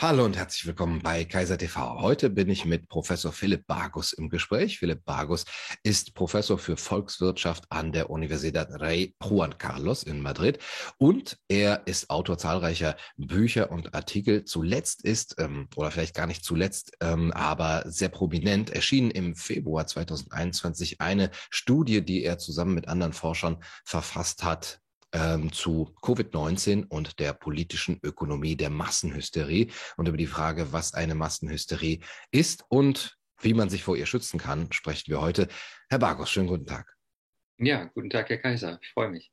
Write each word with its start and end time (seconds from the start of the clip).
Hallo 0.00 0.24
und 0.24 0.36
herzlich 0.36 0.64
willkommen 0.64 1.00
bei 1.02 1.24
Kaiser 1.24 1.58
TV. 1.58 2.00
Heute 2.00 2.30
bin 2.30 2.48
ich 2.48 2.64
mit 2.64 2.88
Professor 2.88 3.32
Philipp 3.32 3.66
Bargus 3.66 4.12
im 4.12 4.28
Gespräch. 4.28 4.78
Philipp 4.78 5.04
Bargus 5.04 5.44
ist 5.82 6.14
Professor 6.14 6.56
für 6.56 6.76
Volkswirtschaft 6.76 7.64
an 7.70 7.90
der 7.90 8.08
Universidad 8.08 8.68
Rey 8.80 9.16
Juan 9.20 9.58
Carlos 9.58 10.04
in 10.04 10.20
Madrid 10.20 10.60
und 10.98 11.36
er 11.48 11.82
ist 11.88 12.10
Autor 12.10 12.38
zahlreicher 12.38 12.94
Bücher 13.16 13.72
und 13.72 13.92
Artikel. 13.92 14.44
Zuletzt 14.44 15.04
ist, 15.04 15.34
ähm, 15.40 15.66
oder 15.74 15.90
vielleicht 15.90 16.14
gar 16.14 16.28
nicht 16.28 16.44
zuletzt, 16.44 16.92
ähm, 17.00 17.32
aber 17.32 17.82
sehr 17.86 18.08
prominent 18.08 18.70
erschienen 18.70 19.10
im 19.10 19.34
Februar 19.34 19.88
2021 19.88 21.00
eine 21.00 21.32
Studie, 21.50 22.04
die 22.04 22.22
er 22.22 22.38
zusammen 22.38 22.76
mit 22.76 22.86
anderen 22.86 23.14
Forschern 23.14 23.64
verfasst 23.84 24.44
hat 24.44 24.80
ähm, 25.12 25.52
zu 25.52 25.94
Covid-19 26.02 26.86
und 26.88 27.18
der 27.18 27.32
politischen 27.32 27.98
Ökonomie 28.02 28.56
der 28.56 28.70
Massenhysterie 28.70 29.70
und 29.96 30.08
über 30.08 30.16
die 30.16 30.26
Frage, 30.26 30.72
was 30.72 30.94
eine 30.94 31.14
Massenhysterie 31.14 32.00
ist 32.30 32.64
und 32.68 33.16
wie 33.40 33.54
man 33.54 33.70
sich 33.70 33.84
vor 33.84 33.96
ihr 33.96 34.06
schützen 34.06 34.38
kann, 34.38 34.72
sprechen 34.72 35.10
wir 35.10 35.20
heute. 35.20 35.48
Herr 35.88 35.98
Bargos, 35.98 36.30
schönen 36.30 36.48
guten 36.48 36.66
Tag. 36.66 36.92
Ja, 37.58 37.84
guten 37.94 38.10
Tag, 38.10 38.28
Herr 38.28 38.38
Kaiser. 38.38 38.78
Ich 38.82 38.90
freue 38.90 39.10
mich. 39.10 39.32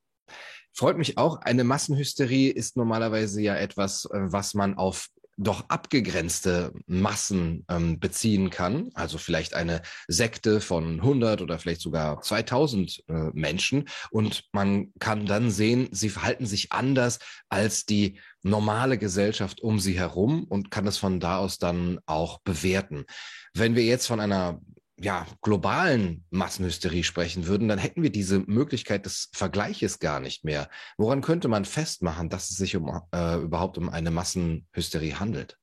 Freut 0.74 0.98
mich 0.98 1.18
auch. 1.18 1.42
Eine 1.42 1.64
Massenhysterie 1.64 2.50
ist 2.50 2.76
normalerweise 2.76 3.42
ja 3.42 3.56
etwas, 3.56 4.06
äh, 4.06 4.32
was 4.32 4.54
man 4.54 4.76
auf 4.76 5.08
doch 5.38 5.70
abgegrenzte 5.70 6.74
Massen 6.88 7.66
ähm, 7.70 8.00
beziehen 8.00 8.50
kann, 8.50 8.90
also 8.94 9.18
vielleicht 9.18 9.54
eine 9.54 9.82
Sekte 10.08 10.62
von 10.62 11.00
100 11.02 11.42
oder 11.42 11.60
vielleicht 11.60 11.82
sogar 11.82 12.22
2000 12.22 13.04
äh, 13.08 13.14
Menschen 13.34 13.90
und 14.12 14.46
man 14.54 14.94
kann 15.00 15.26
dann 15.26 15.52
sehen, 15.52 15.90
sie 15.92 16.10
verhalten 16.10 16.46
sich 16.46 16.72
anders 16.72 17.20
als 17.50 17.86
die 17.86 18.20
normale 18.44 18.98
Gesellschaft 18.98 19.62
um 19.62 19.80
sie 19.80 19.98
herum 19.98 20.46
und 20.46 20.72
kann 20.72 20.88
es 20.88 20.98
von 20.98 21.20
da 21.20 21.38
aus 21.38 21.58
dann 21.58 22.00
auch 22.06 22.40
bewerten. 22.42 23.06
Wenn 23.54 23.76
wir 23.76 23.84
jetzt 23.84 24.08
von 24.08 24.20
einer 24.20 24.62
ja, 24.98 25.28
globalen 25.42 26.24
Massenhysterie 26.30 27.04
sprechen 27.04 27.48
würden, 27.48 27.68
dann 27.68 27.80
hätten 27.80 28.02
wir 28.02 28.12
diese 28.12 28.40
Möglichkeit 28.40 29.06
des 29.06 29.30
Vergleiches 29.34 30.00
gar 30.00 30.20
nicht 30.20 30.46
mehr. 30.46 30.70
Woran 30.98 31.22
könnte 31.22 31.48
man 31.48 31.66
festmachen, 31.66 32.30
dass 32.30 32.50
es 32.50 32.58
sich 32.58 32.76
um, 32.76 33.02
äh, 33.14 33.38
überhaupt 33.38 33.78
um 33.78 33.90
eine 33.90 34.12
Massenhysterie 34.12 35.20
handelt? 35.20 35.58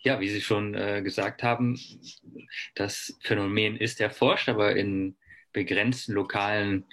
Ja, 0.00 0.20
wie 0.20 0.28
Sie 0.28 0.40
schon 0.40 0.74
äh, 0.74 1.02
gesagt 1.02 1.42
haben, 1.42 1.78
das 2.74 3.16
Phänomen 3.22 3.76
ist 3.76 4.00
erforscht, 4.00 4.48
aber 4.48 4.76
in 4.76 5.16
begrenzten 5.52 6.12
lokalen 6.12 6.84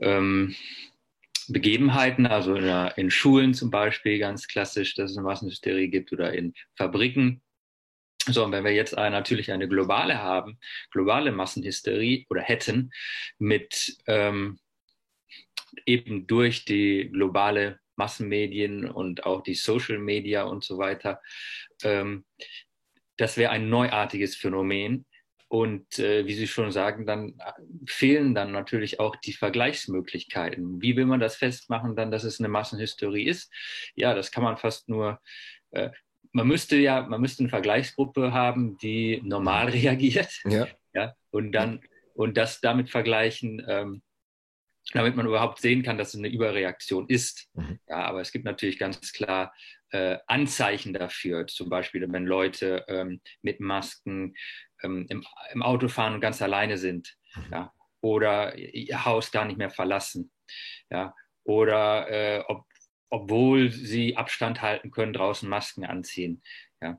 ähm, 0.00 0.54
Begebenheiten, 1.48 2.26
also 2.26 2.54
in, 2.54 2.66
in, 2.96 3.10
Schulen 3.10 3.54
zum 3.54 3.70
Beispiel 3.70 4.18
ganz 4.18 4.48
klassisch, 4.48 4.94
dass 4.94 5.12
es 5.12 5.16
eine 5.16 5.26
Massenhysterie 5.26 5.88
gibt 5.88 6.12
oder 6.12 6.32
in 6.32 6.54
Fabriken 6.76 7.42
so, 8.26 8.44
und 8.44 8.52
wenn 8.52 8.64
wir 8.64 8.72
jetzt 8.72 8.94
natürlich 8.94 9.50
eine 9.50 9.68
globale 9.68 10.22
haben, 10.22 10.58
globale 10.90 11.32
Massenhysterie 11.32 12.26
oder 12.30 12.42
hätten, 12.42 12.92
mit 13.38 13.96
ähm, 14.06 14.60
eben 15.86 16.26
durch 16.26 16.64
die 16.64 17.10
globale 17.12 17.80
Massenmedien 17.96 18.88
und 18.88 19.26
auch 19.26 19.42
die 19.42 19.54
Social 19.54 19.98
Media 19.98 20.44
und 20.44 20.62
so 20.62 20.78
weiter, 20.78 21.20
ähm, 21.82 22.24
das 23.16 23.36
wäre 23.36 23.50
ein 23.50 23.68
neuartiges 23.68 24.36
Phänomen. 24.36 25.04
Und 25.48 25.98
äh, 25.98 26.26
wie 26.26 26.32
Sie 26.32 26.46
schon 26.46 26.72
sagen, 26.72 27.04
dann 27.04 27.38
fehlen 27.86 28.34
dann 28.34 28.52
natürlich 28.52 29.00
auch 29.00 29.16
die 29.16 29.34
Vergleichsmöglichkeiten. 29.34 30.80
Wie 30.80 30.96
will 30.96 31.04
man 31.04 31.20
das 31.20 31.36
festmachen, 31.36 31.94
dann, 31.94 32.10
dass 32.10 32.24
es 32.24 32.40
eine 32.40 32.48
Massenhysterie 32.48 33.28
ist? 33.28 33.52
Ja, 33.94 34.14
das 34.14 34.30
kann 34.30 34.44
man 34.44 34.56
fast 34.56 34.88
nur 34.88 35.20
äh, 35.72 35.90
man 36.32 36.48
müsste 36.48 36.76
ja, 36.76 37.02
man 37.02 37.20
müsste 37.20 37.42
eine 37.42 37.50
Vergleichsgruppe 37.50 38.32
haben, 38.32 38.76
die 38.78 39.20
normal 39.24 39.68
reagiert. 39.70 40.40
Ja. 40.44 40.66
ja 40.94 41.14
und 41.30 41.52
dann, 41.52 41.80
und 42.14 42.36
das 42.36 42.60
damit 42.60 42.90
vergleichen, 42.90 43.64
ähm, 43.68 44.02
damit 44.92 45.14
man 45.14 45.26
überhaupt 45.26 45.60
sehen 45.60 45.82
kann, 45.82 45.96
dass 45.96 46.08
es 46.08 46.18
eine 46.18 46.28
Überreaktion 46.28 47.08
ist. 47.08 47.48
Mhm. 47.54 47.78
Ja, 47.88 48.04
aber 48.04 48.20
es 48.20 48.32
gibt 48.32 48.44
natürlich 48.44 48.78
ganz 48.78 49.12
klar 49.12 49.54
äh, 49.90 50.18
Anzeichen 50.26 50.92
dafür. 50.92 51.46
Zum 51.46 51.68
Beispiel, 51.68 52.10
wenn 52.10 52.26
Leute 52.26 52.84
ähm, 52.88 53.20
mit 53.42 53.60
Masken 53.60 54.34
ähm, 54.82 55.06
im, 55.08 55.24
im, 55.52 55.62
Auto 55.62 55.88
fahren 55.88 56.14
und 56.14 56.20
ganz 56.20 56.42
alleine 56.42 56.78
sind. 56.78 57.14
Mhm. 57.36 57.52
Ja, 57.52 57.72
oder 58.00 58.58
ihr 58.58 59.04
Haus 59.04 59.30
gar 59.30 59.44
nicht 59.44 59.58
mehr 59.58 59.70
verlassen. 59.70 60.32
Ja, 60.90 61.14
oder 61.44 62.10
äh, 62.10 62.40
ob 62.48 62.64
obwohl 63.12 63.70
sie 63.70 64.16
Abstand 64.16 64.62
halten 64.62 64.90
können, 64.90 65.12
draußen 65.12 65.46
Masken 65.46 65.84
anziehen. 65.84 66.42
Ja. 66.80 66.98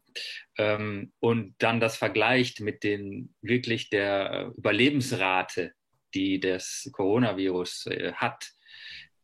Ähm, 0.59 1.11
und 1.19 1.55
dann 1.57 1.79
das 1.79 1.97
vergleicht 1.97 2.59
mit 2.59 2.83
den 2.83 3.33
wirklich 3.41 3.89
der 3.89 4.53
Überlebensrate, 4.55 5.73
die 6.13 6.39
das 6.39 6.87
Coronavirus 6.93 7.87
äh, 7.87 8.13
hat, 8.13 8.51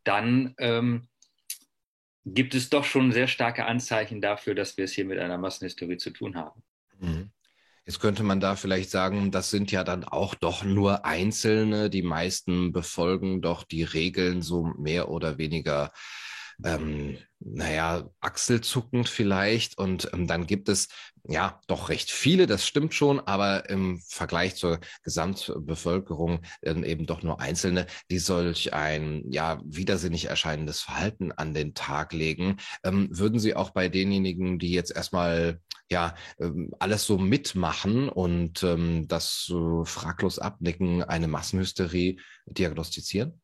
dann 0.03 0.55
ähm, 0.57 1.07
gibt 2.25 2.55
es 2.55 2.71
doch 2.71 2.85
schon 2.85 3.11
sehr 3.11 3.27
starke 3.27 3.65
Anzeichen 3.65 4.19
dafür, 4.19 4.55
dass 4.55 4.75
wir 4.75 4.85
es 4.85 4.93
hier 4.93 5.05
mit 5.05 5.19
einer 5.19 5.37
Massenhistorie 5.37 5.97
zu 5.97 6.09
tun 6.09 6.35
haben. 6.35 6.63
Mhm. 6.97 7.29
Jetzt 7.85 7.99
könnte 7.99 8.23
man 8.23 8.39
da 8.39 8.55
vielleicht 8.55 8.89
sagen, 8.89 9.29
das 9.29 9.51
sind 9.51 9.71
ja 9.71 9.83
dann 9.83 10.03
auch 10.03 10.33
doch 10.33 10.63
nur 10.63 11.05
Einzelne. 11.05 11.91
Die 11.91 12.01
meisten 12.01 12.71
befolgen 12.71 13.41
doch 13.41 13.63
die 13.63 13.83
Regeln 13.83 14.41
so 14.41 14.63
mehr 14.63 15.09
oder 15.09 15.37
weniger 15.37 15.91
ähm, 16.63 17.17
naja, 17.39 18.09
achselzuckend 18.19 19.07
vielleicht. 19.07 19.77
Und 19.77 20.09
ähm, 20.13 20.27
dann 20.27 20.45
gibt 20.45 20.67
es 20.69 20.89
ja 21.23 21.61
doch 21.67 21.89
recht 21.89 22.11
viele, 22.11 22.47
das 22.47 22.65
stimmt 22.65 22.93
schon, 22.93 23.19
aber 23.19 23.69
im 23.69 24.01
Vergleich 24.07 24.55
zur 24.55 24.79
Gesamtbevölkerung 25.03 26.41
äh, 26.61 26.73
eben 26.83 27.05
doch 27.05 27.23
nur 27.23 27.39
Einzelne, 27.39 27.87
die 28.11 28.19
solch 28.19 28.73
ein 28.73 29.23
ja 29.29 29.61
widersinnig 29.63 30.25
erscheinendes 30.25 30.81
Verhalten 30.81 31.31
an 31.31 31.53
den 31.53 31.73
Tag 31.73 32.13
legen. 32.13 32.57
Ähm, 32.83 33.07
würden 33.11 33.39
Sie 33.39 33.55
auch 33.55 33.69
bei 33.71 33.89
denjenigen, 33.89 34.59
die 34.59 34.71
jetzt 34.71 34.95
erstmal 34.95 35.61
ja 35.89 36.15
ähm, 36.39 36.73
alles 36.79 37.05
so 37.05 37.17
mitmachen 37.17 38.09
und 38.09 38.63
ähm, 38.63 39.07
das 39.07 39.43
so 39.45 39.85
fraglos 39.85 40.39
abnicken, 40.39 41.03
eine 41.03 41.27
Massenhysterie 41.27 42.19
diagnostizieren? 42.47 43.41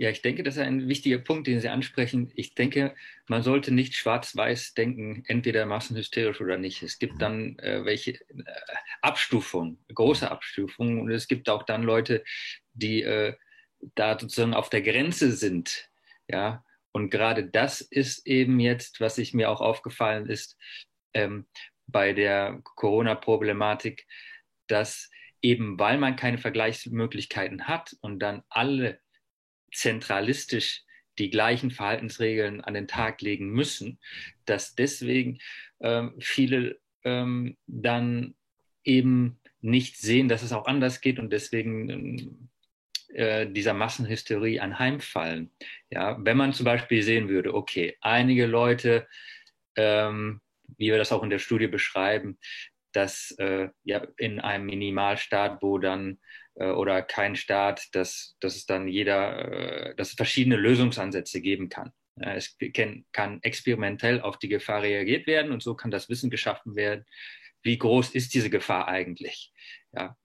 Ja, 0.00 0.10
ich 0.10 0.22
denke, 0.22 0.44
das 0.44 0.54
ist 0.54 0.62
ein 0.62 0.86
wichtiger 0.86 1.18
Punkt, 1.18 1.48
den 1.48 1.60
Sie 1.60 1.68
ansprechen. 1.68 2.30
Ich 2.36 2.54
denke, 2.54 2.94
man 3.26 3.42
sollte 3.42 3.74
nicht 3.74 3.96
schwarz-weiß 3.96 4.74
denken, 4.74 5.24
entweder 5.26 5.66
massenhysterisch 5.66 6.40
oder 6.40 6.56
nicht. 6.56 6.84
Es 6.84 7.00
gibt 7.00 7.20
dann 7.20 7.58
äh, 7.58 7.84
welche 7.84 8.12
äh, 8.12 8.44
Abstufungen, 9.02 9.84
große 9.92 10.30
Abstufungen. 10.30 11.00
Und 11.00 11.10
es 11.10 11.26
gibt 11.26 11.48
auch 11.48 11.64
dann 11.64 11.82
Leute, 11.82 12.22
die 12.74 13.02
äh, 13.02 13.34
da 13.96 14.16
sozusagen 14.16 14.54
auf 14.54 14.70
der 14.70 14.82
Grenze 14.82 15.32
sind. 15.32 15.90
Ja, 16.28 16.64
und 16.92 17.10
gerade 17.10 17.48
das 17.48 17.80
ist 17.80 18.24
eben 18.24 18.60
jetzt, 18.60 19.00
was 19.00 19.18
ich 19.18 19.34
mir 19.34 19.50
auch 19.50 19.60
aufgefallen 19.60 20.28
ist 20.28 20.56
ähm, 21.12 21.48
bei 21.88 22.12
der 22.12 22.60
Corona-Problematik, 22.62 24.06
dass 24.68 25.10
eben 25.42 25.76
weil 25.80 25.98
man 25.98 26.14
keine 26.14 26.38
Vergleichsmöglichkeiten 26.38 27.66
hat 27.66 27.96
und 28.00 28.20
dann 28.20 28.44
alle 28.48 29.00
zentralistisch 29.72 30.82
die 31.18 31.30
gleichen 31.30 31.70
Verhaltensregeln 31.70 32.60
an 32.60 32.74
den 32.74 32.88
Tag 32.88 33.20
legen 33.20 33.50
müssen, 33.50 33.98
dass 34.44 34.74
deswegen 34.74 35.38
ähm, 35.80 36.14
viele 36.20 36.78
ähm, 37.04 37.56
dann 37.66 38.34
eben 38.84 39.40
nicht 39.60 39.98
sehen, 39.98 40.28
dass 40.28 40.42
es 40.42 40.52
auch 40.52 40.66
anders 40.66 41.00
geht 41.00 41.18
und 41.18 41.32
deswegen 41.32 41.90
ähm, 41.90 42.48
äh, 43.08 43.50
dieser 43.50 43.74
Massenhysterie 43.74 44.60
anheimfallen. 44.60 45.50
Ja, 45.90 46.16
wenn 46.24 46.36
man 46.36 46.52
zum 46.52 46.64
Beispiel 46.64 47.02
sehen 47.02 47.28
würde, 47.28 47.54
okay, 47.54 47.96
einige 48.00 48.46
Leute, 48.46 49.08
ähm, 49.76 50.40
wie 50.76 50.90
wir 50.90 50.98
das 50.98 51.12
auch 51.12 51.22
in 51.22 51.30
der 51.30 51.38
Studie 51.38 51.66
beschreiben, 51.66 52.38
dass 52.92 53.32
äh, 53.38 53.68
ja 53.84 54.06
in 54.16 54.40
einem 54.40 54.66
Minimalstaat, 54.66 55.62
wo 55.62 55.78
dann 55.78 56.18
oder 56.64 57.02
kein 57.02 57.36
Staat, 57.36 57.88
dass, 57.92 58.36
dass 58.40 58.56
es 58.56 58.66
dann 58.66 58.88
jeder, 58.88 59.90
äh, 59.90 59.94
dass 59.96 60.10
es 60.10 60.14
verschiedene 60.14 60.56
Lösungsansätze 60.56 61.40
geben 61.40 61.68
kann. 61.68 61.92
Es 62.20 62.56
kann 63.12 63.38
experimentell 63.42 64.20
auf 64.20 64.40
die 64.40 64.48
Gefahr 64.48 64.82
reagiert 64.82 65.28
werden 65.28 65.52
und 65.52 65.62
so 65.62 65.76
kann 65.76 65.92
das 65.92 66.08
Wissen 66.08 66.30
geschaffen 66.30 66.74
werden. 66.74 67.04
Wie 67.62 67.78
groß 67.78 68.10
ist 68.10 68.34
diese 68.34 68.50
Gefahr 68.50 68.88
eigentlich? 68.88 69.52
Ja, 69.92 70.16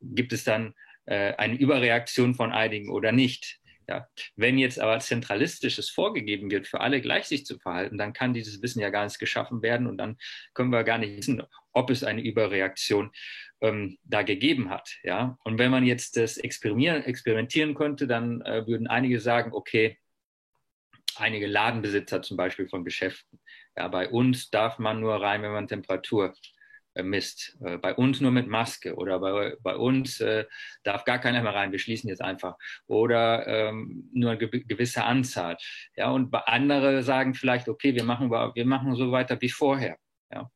gibt 0.00 0.32
es 0.32 0.44
dann 0.44 0.74
äh, 1.06 1.34
eine 1.34 1.56
Überreaktion 1.56 2.34
von 2.34 2.52
einigen 2.52 2.90
oder 2.90 3.10
nicht? 3.10 3.58
Ja, 3.88 4.08
wenn 4.36 4.58
jetzt 4.58 4.78
aber 4.78 5.00
zentralistisches 5.00 5.90
vorgegeben 5.90 6.50
wird, 6.50 6.68
für 6.68 6.80
alle 6.80 7.00
gleich 7.00 7.24
sich 7.24 7.44
zu 7.44 7.58
verhalten, 7.58 7.98
dann 7.98 8.12
kann 8.12 8.32
dieses 8.32 8.62
Wissen 8.62 8.80
ja 8.80 8.90
gar 8.90 9.04
nicht 9.04 9.18
geschaffen 9.18 9.62
werden 9.62 9.88
und 9.88 9.98
dann 9.98 10.18
können 10.54 10.70
wir 10.70 10.84
gar 10.84 10.98
nicht 10.98 11.16
wissen, 11.16 11.42
ob 11.72 11.90
es 11.90 12.04
eine 12.04 12.22
Überreaktion 12.22 13.10
ähm, 13.60 13.98
da 14.04 14.22
gegeben 14.22 14.70
hat. 14.70 14.98
Ja, 15.02 15.38
und 15.44 15.58
wenn 15.58 15.70
man 15.70 15.84
jetzt 15.84 16.16
das 16.16 16.36
experimentieren, 16.36 17.04
experimentieren 17.04 17.74
könnte, 17.74 18.06
dann 18.06 18.40
äh, 18.42 18.66
würden 18.66 18.86
einige 18.86 19.20
sagen, 19.20 19.52
okay, 19.52 19.98
einige 21.16 21.46
Ladenbesitzer 21.46 22.22
zum 22.22 22.36
Beispiel 22.36 22.68
von 22.68 22.84
Geschäften. 22.84 23.40
Ja, 23.76 23.88
bei 23.88 24.08
uns 24.08 24.50
darf 24.50 24.78
man 24.78 25.00
nur 25.00 25.20
rein, 25.20 25.42
wenn 25.42 25.52
man 25.52 25.68
Temperatur 25.68 26.34
äh, 26.94 27.02
misst. 27.02 27.56
Äh, 27.64 27.78
bei 27.78 27.94
uns 27.94 28.20
nur 28.20 28.30
mit 28.30 28.48
Maske 28.48 28.94
oder 28.94 29.18
bei, 29.18 29.56
bei 29.62 29.76
uns 29.76 30.20
äh, 30.20 30.44
darf 30.82 31.04
gar 31.04 31.18
keiner 31.18 31.42
mehr 31.42 31.54
rein. 31.54 31.72
Wir 31.72 31.78
schließen 31.78 32.08
jetzt 32.08 32.22
einfach. 32.22 32.56
Oder 32.86 33.46
ähm, 33.46 34.10
nur 34.12 34.32
eine 34.32 34.38
gewisse 34.38 35.04
Anzahl. 35.04 35.56
Ja, 35.96 36.10
und 36.10 36.34
andere 36.34 37.02
sagen 37.02 37.34
vielleicht, 37.34 37.68
okay, 37.68 37.94
wir 37.94 38.04
machen, 38.04 38.30
wir 38.30 38.66
machen 38.66 38.94
so 38.96 39.10
weiter 39.12 39.40
wie 39.40 39.48
vorher. 39.50 39.96
Ja. 40.32 40.50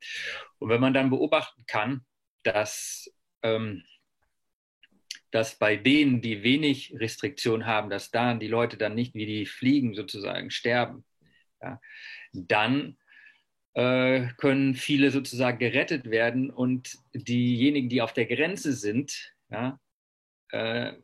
Und 0.59 0.69
wenn 0.69 0.81
man 0.81 0.95
dann 0.95 1.11
beobachten 1.11 1.65
kann, 1.67 2.05
dass, 2.43 3.13
ähm, 3.43 3.83
dass 5.31 5.59
bei 5.59 5.77
denen, 5.77 6.23
die 6.23 6.43
wenig 6.43 6.95
Restriktion 6.97 7.67
haben, 7.67 7.91
dass 7.91 8.11
da 8.11 8.35
die 8.35 8.49
Leute 8.49 8.77
dann 8.77 8.95
nicht 8.95 9.15
wie 9.15 9.27
die 9.27 9.47
Fliegen 9.47 9.95
sozusagen 9.95 10.51
sterben, 10.51 11.05
ja, 11.61 11.81
dann 12.33 12.97
äh, 13.75 14.29
können 14.39 14.75
viele 14.75 15.11
sozusagen 15.11 15.59
gerettet 15.59 16.11
werden 16.11 16.51
und 16.51 16.97
diejenigen, 17.13 17.89
die 17.89 18.01
auf 18.01 18.13
der 18.13 18.27
Grenze 18.27 18.73
sind, 18.73 19.35
ja, 19.51 19.79
äh, 20.51 20.95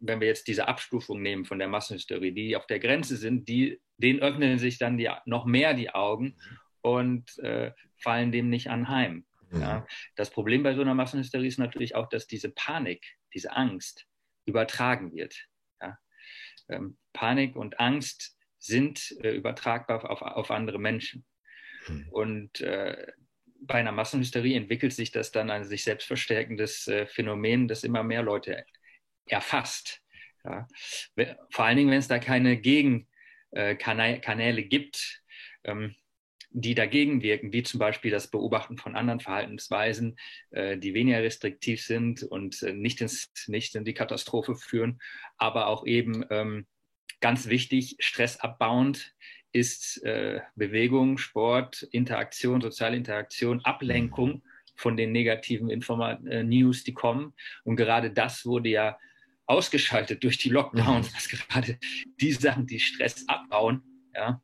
wenn 0.00 0.20
wir 0.20 0.28
jetzt 0.28 0.48
diese 0.48 0.68
Abstufung 0.68 1.22
nehmen 1.22 1.44
von 1.44 1.58
der 1.58 1.68
Massenhysterie, 1.68 2.32
die 2.32 2.56
auf 2.56 2.66
der 2.66 2.80
Grenze 2.80 3.16
sind, 3.16 3.48
die, 3.48 3.80
denen 3.96 4.20
öffnen 4.20 4.58
sich 4.58 4.78
dann 4.78 4.98
die, 4.98 5.08
noch 5.26 5.46
mehr 5.46 5.74
die 5.74 5.90
Augen 5.90 6.36
und 6.80 7.38
äh, 7.38 7.72
fallen 8.02 8.32
dem 8.32 8.48
nicht 8.48 8.70
anheim. 8.70 9.26
Mhm. 9.50 9.60
Ja. 9.60 9.86
Das 10.16 10.30
Problem 10.30 10.62
bei 10.62 10.74
so 10.74 10.82
einer 10.82 10.94
Massenhysterie 10.94 11.48
ist 11.48 11.58
natürlich 11.58 11.94
auch, 11.94 12.08
dass 12.08 12.26
diese 12.26 12.50
Panik, 12.50 13.16
diese 13.34 13.52
Angst 13.52 14.06
übertragen 14.44 15.12
wird. 15.12 15.46
Ja. 15.80 15.98
Ähm, 16.68 16.98
Panik 17.12 17.56
und 17.56 17.78
Angst 17.78 18.36
sind 18.58 19.12
äh, 19.22 19.32
übertragbar 19.32 20.10
auf, 20.10 20.22
auf 20.22 20.50
andere 20.50 20.78
Menschen. 20.78 21.24
Mhm. 21.88 22.08
Und 22.10 22.60
äh, 22.60 23.06
bei 23.60 23.74
einer 23.74 23.92
Massenhysterie 23.92 24.56
entwickelt 24.56 24.92
sich 24.92 25.12
das 25.12 25.30
dann 25.30 25.50
ein 25.50 25.64
sich 25.64 25.84
selbst 25.84 26.06
verstärkendes 26.06 26.88
äh, 26.88 27.06
Phänomen, 27.06 27.68
das 27.68 27.84
immer 27.84 28.02
mehr 28.02 28.22
Leute 28.22 28.64
erfasst. 29.26 30.02
Ja. 30.44 30.66
Vor 31.50 31.64
allen 31.64 31.76
Dingen, 31.76 31.90
wenn 31.90 31.98
es 31.98 32.08
da 32.08 32.18
keine 32.18 32.56
Gegenkanäle 32.56 34.60
äh, 34.60 34.64
gibt, 34.64 35.22
ähm, 35.64 35.94
die 36.54 36.74
dagegen 36.74 37.22
wirken, 37.22 37.52
wie 37.52 37.62
zum 37.62 37.78
Beispiel 37.80 38.10
das 38.10 38.28
Beobachten 38.28 38.76
von 38.76 38.94
anderen 38.94 39.20
Verhaltensweisen, 39.20 40.18
äh, 40.50 40.76
die 40.78 40.94
weniger 40.94 41.22
restriktiv 41.22 41.82
sind 41.82 42.22
und 42.22 42.62
äh, 42.62 42.72
nicht, 42.72 43.00
ins, 43.00 43.32
nicht 43.46 43.74
in 43.74 43.84
die 43.84 43.94
Katastrophe 43.94 44.54
führen, 44.54 45.00
aber 45.38 45.66
auch 45.66 45.86
eben 45.86 46.24
ähm, 46.30 46.66
ganz 47.20 47.48
wichtig, 47.48 47.96
stressabbauend 48.00 49.14
ist 49.52 50.02
äh, 50.02 50.40
Bewegung, 50.54 51.18
Sport, 51.18 51.82
Interaktion, 51.90 52.60
soziale 52.60 52.96
Interaktion, 52.96 53.60
Ablenkung 53.64 54.42
von 54.74 54.96
den 54.96 55.12
negativen 55.12 55.68
Informa 55.68 56.18
News, 56.22 56.84
die 56.84 56.94
kommen. 56.94 57.34
Und 57.62 57.76
gerade 57.76 58.10
das 58.10 58.46
wurde 58.46 58.70
ja 58.70 58.98
ausgeschaltet 59.46 60.24
durch 60.24 60.38
die 60.38 60.48
Lockdowns, 60.48 61.10
mhm. 61.10 61.14
dass 61.14 61.28
gerade 61.28 61.78
die 62.20 62.32
Sachen, 62.32 62.66
die 62.66 62.80
Stress 62.80 63.28
abbauen, 63.28 63.82
ja, 64.14 64.42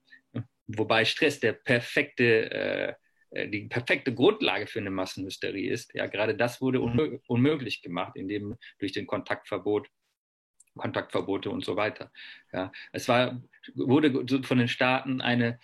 wobei 0.68 1.04
Stress 1.04 1.40
der 1.40 1.52
perfekte, 1.52 2.50
äh, 2.50 2.94
äh 3.30 3.48
die 3.48 3.68
perfekte 3.68 4.14
Grundlage 4.14 4.66
für 4.66 4.78
eine 4.78 4.90
Massenhysterie 4.90 5.70
ist. 5.70 5.94
Ja, 5.94 6.06
gerade 6.06 6.36
das 6.36 6.60
wurde 6.60 6.80
unmö 6.80 7.18
unmöglich 7.26 7.82
gemacht, 7.82 8.16
indem 8.16 8.56
durch 8.78 8.92
den 8.92 9.06
Kontaktverbot 9.06 9.88
Kontaktverbote 10.76 11.50
und 11.50 11.64
so 11.64 11.74
weiter. 11.74 12.12
Ja, 12.52 12.70
es 12.92 13.08
war, 13.08 13.42
wurde 13.74 14.24
von 14.44 14.58
den 14.58 14.68
Staaten 14.68 15.20
eine 15.20 15.58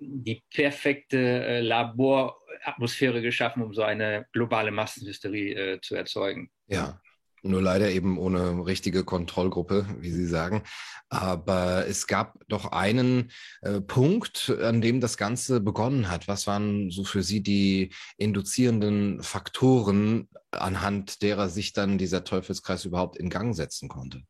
die 0.00 0.42
perfekte 0.52 1.18
äh, 1.18 1.60
Laboratmosphäre 1.60 3.22
geschaffen, 3.22 3.62
um 3.62 3.74
so 3.74 3.82
eine 3.82 4.26
globale 4.32 4.70
Massenhysterie 4.70 5.52
äh, 5.54 5.80
zu 5.80 5.94
erzeugen. 5.94 6.50
Ja, 6.66 7.00
nur 7.42 7.62
leider 7.62 7.90
eben 7.90 8.18
ohne 8.18 8.66
richtige 8.66 9.04
Kontrollgruppe, 9.04 9.86
wie 10.00 10.10
Sie 10.10 10.26
sagen. 10.26 10.62
Aber 11.08 11.86
es 11.86 12.06
gab 12.06 12.38
doch 12.48 12.72
einen 12.72 13.30
äh, 13.62 13.80
Punkt, 13.80 14.50
an 14.60 14.80
dem 14.80 15.00
das 15.00 15.16
Ganze 15.16 15.60
begonnen 15.60 16.10
hat. 16.10 16.28
Was 16.28 16.46
waren 16.46 16.90
so 16.90 17.04
für 17.04 17.22
Sie 17.22 17.42
die 17.42 17.94
induzierenden 18.16 19.22
Faktoren, 19.22 20.28
anhand 20.50 21.22
derer 21.22 21.48
sich 21.48 21.72
dann 21.72 21.98
dieser 21.98 22.24
Teufelskreis 22.24 22.84
überhaupt 22.84 23.16
in 23.16 23.30
Gang 23.30 23.54
setzen 23.54 23.88
konnte? 23.88 24.22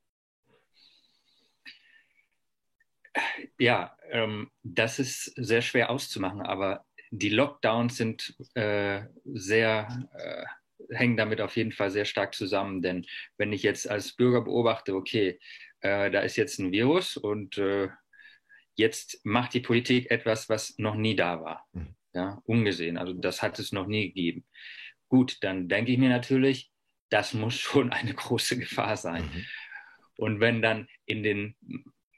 Ja, 3.58 3.96
ähm, 4.10 4.50
das 4.62 4.98
ist 4.98 5.32
sehr 5.36 5.62
schwer 5.62 5.90
auszumachen, 5.90 6.42
aber 6.42 6.84
die 7.10 7.30
Lockdowns 7.30 7.96
sind 7.96 8.36
äh, 8.54 9.02
sehr, 9.24 10.08
äh, 10.12 10.44
hängen 10.90 11.16
damit 11.16 11.40
auf 11.40 11.56
jeden 11.56 11.72
Fall 11.72 11.90
sehr 11.90 12.04
stark 12.04 12.34
zusammen. 12.34 12.82
Denn 12.82 13.06
wenn 13.36 13.52
ich 13.52 13.62
jetzt 13.62 13.88
als 13.88 14.14
Bürger 14.14 14.42
beobachte, 14.42 14.94
okay, 14.94 15.38
äh, 15.80 16.10
da 16.10 16.20
ist 16.20 16.36
jetzt 16.36 16.58
ein 16.58 16.72
Virus 16.72 17.16
und 17.16 17.58
äh, 17.58 17.88
jetzt 18.74 19.20
macht 19.24 19.54
die 19.54 19.60
Politik 19.60 20.10
etwas, 20.10 20.48
was 20.48 20.78
noch 20.78 20.94
nie 20.94 21.16
da 21.16 21.42
war. 21.42 21.66
Mhm. 21.72 21.94
Ja, 22.14 22.40
ungesehen. 22.44 22.96
Also 22.96 23.12
das 23.12 23.42
hat 23.42 23.58
es 23.58 23.72
noch 23.72 23.86
nie 23.86 24.08
gegeben. 24.08 24.44
Gut, 25.08 25.38
dann 25.42 25.68
denke 25.68 25.92
ich 25.92 25.98
mir 25.98 26.08
natürlich, 26.08 26.70
das 27.10 27.34
muss 27.34 27.54
schon 27.54 27.92
eine 27.92 28.14
große 28.14 28.58
Gefahr 28.58 28.96
sein. 28.96 29.24
Mhm. 29.24 29.44
Und 30.16 30.40
wenn 30.40 30.62
dann 30.62 30.88
in 31.06 31.22
den 31.22 31.54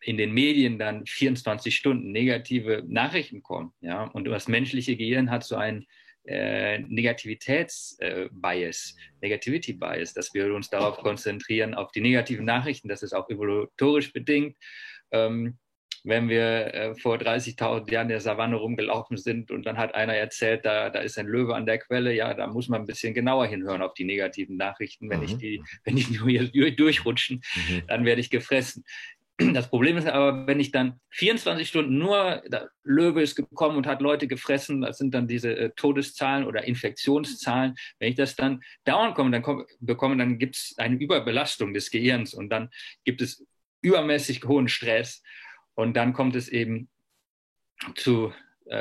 in 0.03 0.17
den 0.17 0.33
Medien 0.33 0.79
dann 0.79 1.05
24 1.05 1.77
Stunden 1.77 2.11
negative 2.11 2.83
Nachrichten 2.89 3.43
kommen, 3.43 3.75
ja, 3.83 4.05
und 4.05 4.25
das 4.25 4.49
menschliche 4.49 4.97
Gehirn 4.97 5.31
hat 5.31 5.45
so 5.45 5.57
ein 5.57 5.87
äh, 6.25 6.81
Negativitätsbias, 6.81 8.97
Negativity 9.21 9.75
Bias, 9.75 10.13
dass 10.13 10.35
wir 10.35 10.53
uns 10.55 10.71
darauf 10.71 10.99
konzentrieren, 10.99 11.75
auf 11.75 11.93
die 11.93 12.01
negativen 12.01 12.45
Nachrichten, 12.45 12.89
das 12.89 13.03
ist 13.03 13.13
auch 13.13 13.29
evolutorisch 13.29 14.13
bedingt. 14.13 14.57
Ähm, 15.11 15.59
wenn 16.05 16.29
wir 16.29 16.75
äh, 16.75 16.95
vor 16.95 17.17
30.000 17.17 17.91
Jahren 17.91 18.07
in 18.07 18.11
der 18.11 18.21
Savanne 18.21 18.57
rumgelaufen 18.57 19.17
sind 19.17 19.51
und 19.51 19.67
dann 19.67 19.77
hat 19.77 19.95
einer 19.95 20.15
erzählt, 20.15 20.65
da, 20.65 20.91
da 20.91 21.01
ist 21.01 21.19
ein 21.19 21.27
Löwe 21.27 21.55
an 21.55 21.67
der 21.67 21.79
Quelle, 21.79 22.15
ja, 22.15 22.33
da 22.33 22.47
muss 22.47 22.69
man 22.69 22.83
ein 22.83 22.87
bisschen 22.87 23.13
genauer 23.13 23.47
hinhören 23.47 23.83
auf 23.83 23.95
die 23.95 24.05
negativen 24.05 24.57
Nachrichten. 24.57 25.11
Wenn, 25.11 25.19
mhm. 25.19 25.27
ich, 25.27 25.37
die, 25.37 25.63
wenn 25.85 25.97
die 25.97 26.07
nur 26.19 26.29
hier 26.29 26.75
durchrutschen, 26.75 27.43
mhm. 27.69 27.83
dann 27.87 28.05
werde 28.05 28.21
ich 28.21 28.31
gefressen. 28.31 28.85
Das 29.55 29.69
Problem 29.69 29.97
ist 29.97 30.07
aber, 30.07 30.47
wenn 30.47 30.61
ich 30.61 30.71
dann 30.71 31.00
24 31.11 31.69
Stunden 31.69 31.99
nur, 31.99 32.43
Löwe 32.85 33.23
ist 33.23 33.37
gekommen 33.37 33.76
und 33.76 33.87
hat 33.87 34.00
Leute 34.00 34.26
gefressen, 34.26 34.83
das 34.83 34.99
sind 34.99 35.14
dann 35.14 35.26
diese 35.26 35.57
äh, 35.57 35.71
Todeszahlen 35.76 36.47
oder 36.47 36.64
Infektionszahlen. 36.64 37.75
Wenn 37.99 38.11
ich 38.11 38.17
das 38.17 38.37
dann 38.37 38.62
dauernd 38.85 39.14
komme, 39.14 39.31
dann 39.31 39.43
komm, 39.43 39.64
bekomme, 39.81 40.17
dann 40.17 40.38
gibt 40.38 40.57
es 40.57 40.75
eine 40.79 40.97
Überbelastung 40.97 41.75
des 41.75 41.91
Gehirns 41.91 42.35
und 42.35 42.50
dann 42.50 42.71
gibt 43.05 43.23
es 43.23 43.45
übermäßig 43.83 44.45
hohen 44.45 44.69
Stress 44.69 45.23
und 45.75 45.97
dann 45.97 46.12
kommt 46.12 46.37
es 46.37 46.49
eben 46.49 46.88
zu 47.95 48.33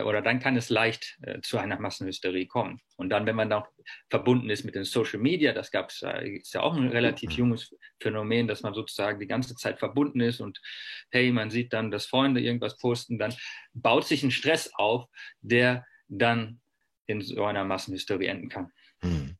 oder 0.03 0.21
dann 0.21 0.39
kann 0.39 0.55
es 0.55 0.69
leicht 0.69 1.17
äh, 1.23 1.41
zu 1.41 1.57
einer 1.57 1.79
Massenhysterie 1.79 2.45
kommen. 2.45 2.79
Und 2.95 3.09
dann, 3.09 3.25
wenn 3.25 3.35
man 3.35 3.51
auch 3.51 3.67
verbunden 4.09 4.49
ist 4.49 4.63
mit 4.63 4.75
den 4.75 4.83
Social 4.83 5.19
Media, 5.19 5.51
das 5.51 5.71
gab 5.71 5.89
es 5.89 6.01
äh, 6.03 6.29
ist 6.29 6.53
ja 6.53 6.61
auch 6.61 6.75
ein 6.75 6.89
relativ 6.89 7.31
junges 7.31 7.75
Phänomen, 7.99 8.47
dass 8.47 8.61
man 8.61 8.73
sozusagen 8.73 9.19
die 9.19 9.27
ganze 9.27 9.55
Zeit 9.55 9.79
verbunden 9.79 10.21
ist 10.21 10.41
und 10.41 10.61
hey, 11.09 11.31
man 11.31 11.49
sieht 11.49 11.73
dann, 11.73 11.91
dass 11.91 12.05
Freunde 12.05 12.39
irgendwas 12.41 12.77
posten, 12.77 13.17
dann 13.17 13.33
baut 13.73 14.05
sich 14.05 14.23
ein 14.23 14.31
Stress 14.31 14.71
auf, 14.75 15.05
der 15.41 15.85
dann 16.07 16.61
in 17.07 17.21
so 17.21 17.43
einer 17.45 17.65
Massenhysterie 17.65 18.27
enden 18.27 18.49
kann. 18.49 18.71
Hm. 19.01 19.37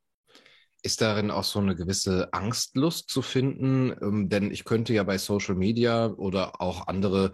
Ist 0.81 1.01
darin 1.01 1.29
auch 1.29 1.43
so 1.43 1.59
eine 1.59 1.75
gewisse 1.75 2.33
Angstlust 2.33 3.09
zu 3.09 3.21
finden? 3.21 3.93
Ähm, 4.01 4.29
denn 4.29 4.50
ich 4.51 4.63
könnte 4.63 4.93
ja 4.93 5.03
bei 5.03 5.17
Social 5.17 5.55
Media 5.55 6.07
oder 6.07 6.62
auch 6.62 6.88
andere 6.88 7.31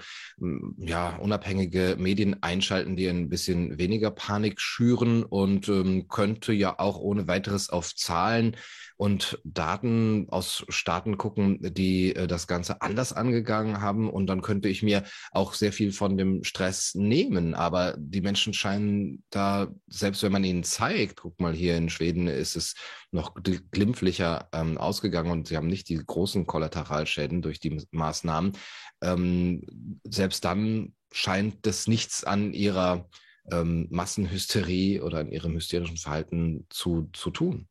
ja, 0.78 1.16
unabhängige 1.18 1.96
Medien 2.00 2.42
einschalten, 2.42 2.96
die 2.96 3.08
ein 3.08 3.30
bisschen 3.30 3.78
weniger 3.78 4.12
Panik 4.12 4.60
schüren 4.60 5.24
und 5.24 5.70
ähm, 5.70 6.08
könnte 6.08 6.54
ja 6.54 6.80
auch 6.80 6.98
ohne 6.98 7.28
weiteres 7.28 7.70
auf 7.70 7.96
Zahlen 7.96 8.56
und 8.98 9.40
Daten 9.44 10.28
aus 10.30 10.66
Staaten 10.70 11.18
gucken, 11.18 11.60
die 11.62 12.16
äh, 12.16 12.28
das 12.28 12.48
Ganze 12.48 12.82
anders 12.82 13.14
angegangen 13.14 13.82
haben. 13.82 14.10
Und 14.10 14.28
dann 14.28 14.42
könnte 14.42 14.70
ich 14.70 14.84
mir 14.84 15.04
auch 15.32 15.54
sehr 15.54 15.74
viel 15.74 15.92
von 15.92 16.18
dem 16.18 16.44
Stress 16.44 16.96
nehmen. 16.96 17.56
Aber 17.56 17.96
die 17.98 18.22
Menschen 18.22 18.54
scheinen 18.54 19.24
da, 19.30 19.68
selbst 19.88 20.24
wenn 20.24 20.32
man 20.32 20.44
ihnen 20.44 20.64
zeigt, 20.64 21.18
guck 21.18 21.40
mal, 21.40 21.54
hier 21.54 21.76
in 21.76 21.90
Schweden 21.90 22.28
ist 22.28 22.56
es 22.56 22.76
noch 23.12 23.34
glimpflicher 23.72 24.50
ähm, 24.54 24.78
ausgegangen 24.78 25.32
und 25.32 25.48
sie 25.48 25.58
haben 25.58 25.68
nicht 25.68 25.90
die 25.90 25.98
großen 25.98 26.46
Kollateralschäden 26.46 27.42
durch 27.42 27.60
die 27.60 27.82
Maßnahmen. 27.92 28.54
Ähm, 29.02 30.00
selbst 30.04 30.46
dann 30.46 30.94
scheint 31.12 31.66
das 31.66 31.88
nichts 31.88 32.24
an 32.24 32.54
ihrer 32.54 33.10
ähm, 33.52 33.88
Massenhysterie 33.90 35.02
oder 35.02 35.20
an 35.20 35.32
ihrem 35.32 35.54
hysterischen 35.54 35.98
Verhalten 35.98 36.66
zu, 36.70 37.10
zu 37.14 37.32
tun. 37.32 37.68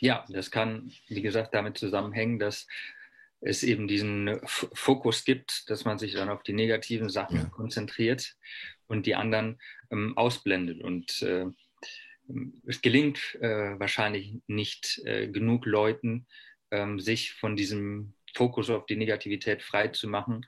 Ja, 0.00 0.24
das 0.28 0.50
kann, 0.50 0.92
wie 1.08 1.22
gesagt, 1.22 1.54
damit 1.54 1.78
zusammenhängen, 1.78 2.38
dass 2.38 2.66
es 3.40 3.62
eben 3.62 3.86
diesen 3.86 4.40
Fokus 4.44 5.24
gibt, 5.24 5.70
dass 5.70 5.84
man 5.84 5.98
sich 5.98 6.14
dann 6.14 6.28
auf 6.28 6.42
die 6.42 6.52
negativen 6.52 7.08
Sachen 7.08 7.36
ja. 7.36 7.44
konzentriert 7.46 8.36
und 8.86 9.06
die 9.06 9.14
anderen 9.14 9.60
ähm, 9.90 10.16
ausblendet. 10.16 10.82
Und 10.82 11.22
äh, 11.22 11.46
es 12.66 12.80
gelingt 12.82 13.36
äh, 13.40 13.78
wahrscheinlich 13.78 14.34
nicht 14.46 15.00
äh, 15.04 15.28
genug 15.28 15.66
Leuten, 15.66 16.26
ähm, 16.70 17.00
sich 17.00 17.32
von 17.32 17.56
diesem 17.56 18.14
Fokus 18.34 18.70
auf 18.70 18.86
die 18.86 18.96
Negativität 18.96 19.62
frei 19.62 19.88
zu 19.88 20.08
machen. 20.08 20.46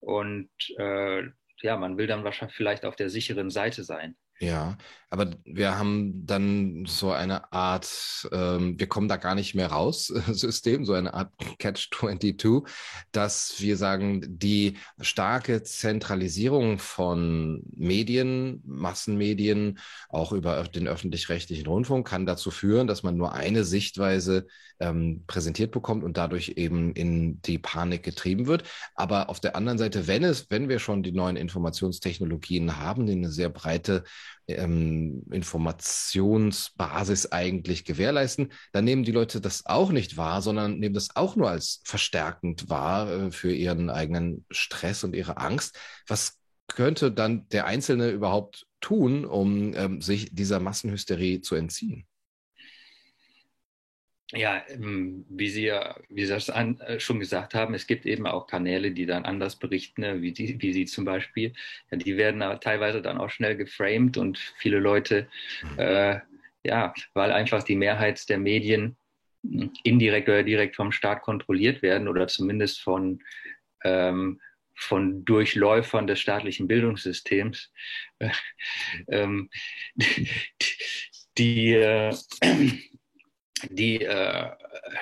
Und 0.00 0.50
äh, 0.78 1.22
ja, 1.62 1.76
man 1.76 1.96
will 1.96 2.06
dann 2.06 2.24
wahrscheinlich 2.24 2.56
vielleicht 2.56 2.84
auf 2.84 2.96
der 2.96 3.10
sicheren 3.10 3.50
Seite 3.50 3.84
sein. 3.84 4.16
Ja, 4.42 4.76
aber 5.08 5.30
wir 5.44 5.78
haben 5.78 6.26
dann 6.26 6.84
so 6.84 7.12
eine 7.12 7.52
Art, 7.52 8.28
ähm, 8.32 8.76
wir 8.76 8.88
kommen 8.88 9.06
da 9.06 9.16
gar 9.16 9.36
nicht 9.36 9.54
mehr 9.54 9.68
raus, 9.68 10.06
System, 10.32 10.84
so 10.84 10.94
eine 10.94 11.14
Art 11.14 11.30
Catch-22, 11.60 12.66
dass 13.12 13.60
wir 13.60 13.76
sagen, 13.76 14.22
die 14.26 14.78
starke 15.00 15.62
Zentralisierung 15.62 16.80
von 16.80 17.62
Medien, 17.76 18.62
Massenmedien, 18.64 19.78
auch 20.08 20.32
über 20.32 20.64
den 20.64 20.88
öffentlich-rechtlichen 20.88 21.66
Rundfunk, 21.68 22.08
kann 22.08 22.26
dazu 22.26 22.50
führen, 22.50 22.88
dass 22.88 23.04
man 23.04 23.16
nur 23.16 23.32
eine 23.32 23.62
Sichtweise 23.62 24.48
ähm, 24.80 25.22
präsentiert 25.28 25.70
bekommt 25.70 26.02
und 26.02 26.16
dadurch 26.16 26.54
eben 26.56 26.92
in 26.94 27.40
die 27.42 27.58
Panik 27.58 28.02
getrieben 28.02 28.46
wird. 28.46 28.64
Aber 28.96 29.28
auf 29.28 29.38
der 29.38 29.54
anderen 29.54 29.78
Seite, 29.78 30.08
wenn 30.08 30.24
es, 30.24 30.50
wenn 30.50 30.68
wir 30.68 30.80
schon 30.80 31.04
die 31.04 31.12
neuen 31.12 31.36
Informationstechnologien 31.36 32.78
haben, 32.78 33.06
die 33.06 33.12
eine 33.12 33.30
sehr 33.30 33.48
breite 33.48 34.02
ähm, 34.48 35.24
Informationsbasis 35.30 37.32
eigentlich 37.32 37.84
gewährleisten, 37.84 38.52
dann 38.72 38.84
nehmen 38.84 39.04
die 39.04 39.12
Leute 39.12 39.40
das 39.40 39.66
auch 39.66 39.90
nicht 39.90 40.16
wahr, 40.16 40.42
sondern 40.42 40.78
nehmen 40.78 40.94
das 40.94 41.16
auch 41.16 41.36
nur 41.36 41.50
als 41.50 41.80
verstärkend 41.84 42.68
wahr 42.68 43.10
äh, 43.10 43.30
für 43.30 43.52
ihren 43.52 43.90
eigenen 43.90 44.44
Stress 44.50 45.04
und 45.04 45.14
ihre 45.14 45.36
Angst. 45.36 45.78
Was 46.06 46.38
könnte 46.68 47.12
dann 47.12 47.48
der 47.48 47.66
Einzelne 47.66 48.10
überhaupt 48.10 48.66
tun, 48.80 49.24
um 49.24 49.74
ähm, 49.74 50.00
sich 50.00 50.34
dieser 50.34 50.60
Massenhysterie 50.60 51.40
zu 51.40 51.54
entziehen? 51.54 52.06
Ja, 54.34 54.62
ähm, 54.68 55.26
wie 55.28 55.48
Sie 55.48 55.64
ja, 55.64 55.96
wie 56.08 56.24
Sie 56.24 56.32
das 56.32 56.48
an, 56.48 56.80
äh, 56.80 56.98
schon 56.98 57.20
gesagt 57.20 57.54
haben, 57.54 57.74
es 57.74 57.86
gibt 57.86 58.06
eben 58.06 58.26
auch 58.26 58.46
Kanäle, 58.46 58.92
die 58.92 59.06
dann 59.06 59.24
anders 59.24 59.56
berichten, 59.56 60.00
ne, 60.00 60.22
wie, 60.22 60.32
die, 60.32 60.60
wie 60.60 60.72
Sie 60.72 60.86
zum 60.86 61.04
Beispiel. 61.04 61.52
Ja, 61.90 61.98
die 61.98 62.16
werden 62.16 62.40
teilweise 62.60 63.02
dann 63.02 63.18
auch 63.18 63.30
schnell 63.30 63.56
geframed 63.56 64.16
und 64.16 64.38
viele 64.56 64.78
Leute, 64.78 65.28
mhm. 65.62 65.78
äh, 65.78 66.20
ja, 66.64 66.94
weil 67.12 67.32
einfach 67.32 67.62
die 67.62 67.76
Mehrheit 67.76 68.28
der 68.28 68.38
Medien 68.38 68.96
indirekt 69.82 70.28
oder 70.28 70.44
direkt 70.44 70.76
vom 70.76 70.92
Staat 70.92 71.22
kontrolliert 71.22 71.82
werden 71.82 72.08
oder 72.08 72.28
zumindest 72.28 72.80
von, 72.80 73.22
ähm, 73.84 74.40
von 74.74 75.24
Durchläufern 75.24 76.06
des 76.06 76.20
staatlichen 76.20 76.68
Bildungssystems, 76.68 77.70
äh, 78.18 78.30
ähm, 79.08 79.50
die, 79.94 80.28
die 81.38 81.72
äh, 81.74 82.14
die 83.70 84.02
äh, 84.02 84.50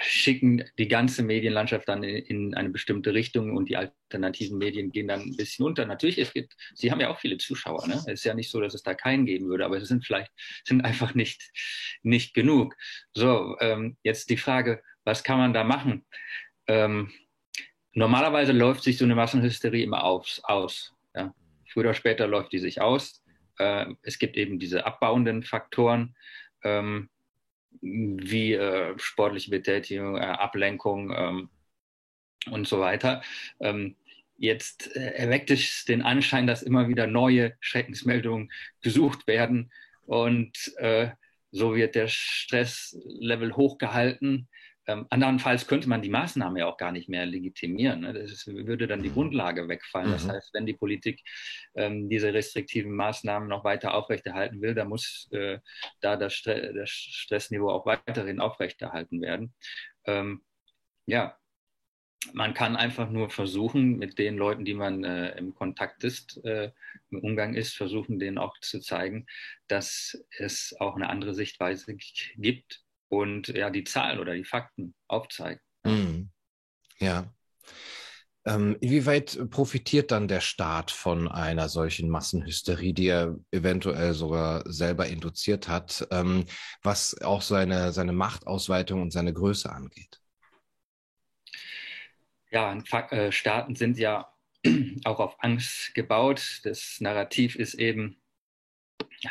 schicken 0.03 0.65
die 0.79 0.89
ganze 0.89 1.23
Medienlandschaft 1.23 1.89
dann 1.89 2.03
in, 2.03 2.17
in, 2.25 2.55
eine 2.55 2.71
bestimmte 2.71 3.15
Richtung 3.15 3.57
und 3.57 3.69
die 3.69 3.77
alternativen 3.77 4.59
Medien 4.59 4.91
gehen 4.91 5.09
dann 5.09 5.21
ein 5.21 5.37
bisschen 5.37 5.65
unter. 5.67 5.87
Natürlich, 5.87 6.19
es 6.19 6.33
gibt, 6.33 6.55
sie 6.75 6.91
haben 6.91 7.01
ja 7.01 7.11
auch 7.11 7.19
viele 7.19 7.39
Zuschauer. 7.39 7.87
Ne? 7.87 7.95
Es 7.95 8.07
ist 8.07 8.25
ja 8.25 8.35
nicht 8.35 8.51
so, 8.51 8.61
dass 8.61 8.75
es 8.75 8.83
da 8.83 8.95
keinen 8.95 9.27
geben 9.27 9.49
würde, 9.49 9.65
aber 9.65 9.77
es 9.77 9.89
sind 9.89 10.05
vielleicht 10.05 10.31
sind 10.65 10.85
einfach 10.85 11.15
nicht, 11.15 11.51
nicht 12.03 12.35
genug. 12.35 12.75
So, 13.15 13.57
ähm, 13.61 13.97
jetzt 14.03 14.31
die 14.31 14.37
Frage, 14.37 14.83
was 15.05 15.25
kann 15.25 15.39
man 15.39 15.55
da 15.55 15.65
machen? 15.65 16.05
Ähm, 16.67 17.11
normalerweise 17.93 18.53
läuft 18.53 18.83
sich 18.83 18.99
so 18.99 19.05
eine 19.05 19.15
Massenhysterie 19.15 19.83
immer 19.83 20.05
aus. 20.05 20.41
aus 20.45 20.95
ja? 21.15 21.35
Früher 21.69 21.85
oder 21.85 21.95
später 21.95 22.27
läuft 22.27 22.53
die 22.53 22.59
sich 22.59 22.81
aus. 22.81 23.23
Äh, 23.59 23.87
es 24.03 24.19
gibt 24.19 24.37
eben 24.37 24.59
diese 24.59 24.87
abbauenden 24.87 25.43
Faktoren. 25.43 26.15
Ähm, 26.63 27.09
wie 27.81 28.55
äh, 28.55 28.99
sportliche 28.99 29.51
Betätigung, 29.51 30.17
äh, 30.17 30.21
Ablenkung 30.21 31.13
ähm, 31.17 31.51
und 32.51 32.67
so 32.67 32.81
weiter. 32.81 33.23
Ähm, 33.61 33.97
jetzt 34.37 34.95
äh, 34.97 35.13
erweckt 35.15 35.51
es 35.51 35.85
den 35.85 36.03
Anschein, 36.03 36.47
dass 36.47 36.63
immer 36.63 36.89
wieder 36.89 37.07
neue 37.07 37.55
Schreckensmeldungen 37.61 38.51
gesucht 38.83 39.27
werden 39.27 39.71
und 40.07 40.73
äh, 40.79 41.11
so 41.53 41.75
wird 41.75 41.95
der 41.95 42.09
Stresslevel 42.09 43.57
hochgehalten. 43.57 44.49
Ähm, 44.91 45.07
andernfalls 45.11 45.69
könnte 45.69 45.89
man 45.89 46.03
die 46.03 46.09
Maßnahme 46.09 46.61
ja 46.61 46.67
auch 46.67 46.77
gar 46.77 46.91
nicht 46.91 47.09
mehr 47.09 47.25
legitimieren. 47.25 48.01
Ne? 48.01 48.13
Das 48.13 48.33
ist, 48.33 48.47
würde 48.49 48.89
dann 48.89 49.03
die 49.03 49.09
mhm. 49.11 49.15
Grundlage 49.15 49.69
wegfallen. 49.69 50.09
Mhm. 50.09 50.13
Das 50.13 50.29
heißt, 50.29 50.55
wenn 50.55 50.67
die 50.67 50.75
Politik 50.75 51.23
ähm, 51.75 52.09
diese 52.09 52.35
restriktiven 52.35 52.93
Maßnahmen 52.93 53.49
noch 53.49 53.63
weiter 53.63 53.95
aufrechterhalten 53.95 54.61
will, 54.61 54.75
dann 54.75 54.89
muss 54.89 55.29
äh, 55.31 55.61
da 56.01 56.17
das, 56.17 56.35
Stre 56.35 56.75
das, 56.75 56.91
Stressniveau 56.91 57.71
auch 57.71 57.87
weiterhin 57.87 58.41
aufrechterhalten 58.41 59.21
werden. 59.21 59.55
Ähm, 60.07 60.43
ja, 61.07 61.37
man 62.33 62.53
kann 62.53 62.77
einfach 62.77 63.09
nur 63.11 63.31
versuchen, 63.31 63.97
mit 63.97 64.19
den 64.19 64.37
Leuten, 64.37 64.65
die 64.65 64.75
man 64.75 65.05
äh, 65.05 65.39
im 65.39 65.55
Kontakt 65.55 66.03
ist, 66.03 66.45
äh, 66.45 66.73
im 67.11 67.21
Umgang 67.21 67.55
ist, 67.55 67.77
versuchen, 67.77 68.19
denen 68.19 68.39
auch 68.39 68.59
zu 68.61 68.81
zeigen, 68.81 69.27
dass 69.69 70.21
es 70.39 70.75
auch 70.81 70.97
eine 70.97 71.09
andere 71.09 71.35
Sichtweise 71.35 71.97
gibt 72.37 72.83
und 73.11 73.49
ja, 73.49 73.69
die 73.69 73.85
Zahlen 73.85 74.19
oder 74.19 74.35
die 74.35 74.45
Fakten 74.45 74.95
aufzeigen. 75.09 75.61
Mhm. 75.85 76.31
Ja. 76.99 77.33
Ähm, 78.47 78.77
inwieweit 78.81 79.39
profitiert 79.51 80.13
dann 80.13 80.27
der 80.27 80.41
Staat 80.41 80.91
von 80.91 81.29
einer 81.29 81.69
solchen 81.69 82.09
Massenhysterie, 82.09 82.95
die 82.95 83.09
er 83.09 83.37
eventuell 83.51 84.15
sogar 84.15 84.63
selber 84.65 85.09
induziert 85.09 85.69
hat, 85.69 86.07
ähm, 86.11 86.47
was 86.83 87.21
auch 87.21 87.43
seine, 87.43 87.93
seine 87.93 88.13
Machtausweitung 88.13 89.03
und 89.03 89.13
seine 89.13 89.35
Größe 89.35 89.71
angeht? 89.71 90.21
Ja, 92.51 92.77
äh, 93.11 93.31
Staaten 93.31 93.75
sind 93.75 93.99
ja 93.99 94.33
auch 95.05 95.21
auf 95.21 95.37
Angst 95.41 95.95
gebaut. 95.95 96.61
Das 96.65 96.97
Narrativ 97.01 97.57
ist 97.57 97.75
eben, 97.75 98.20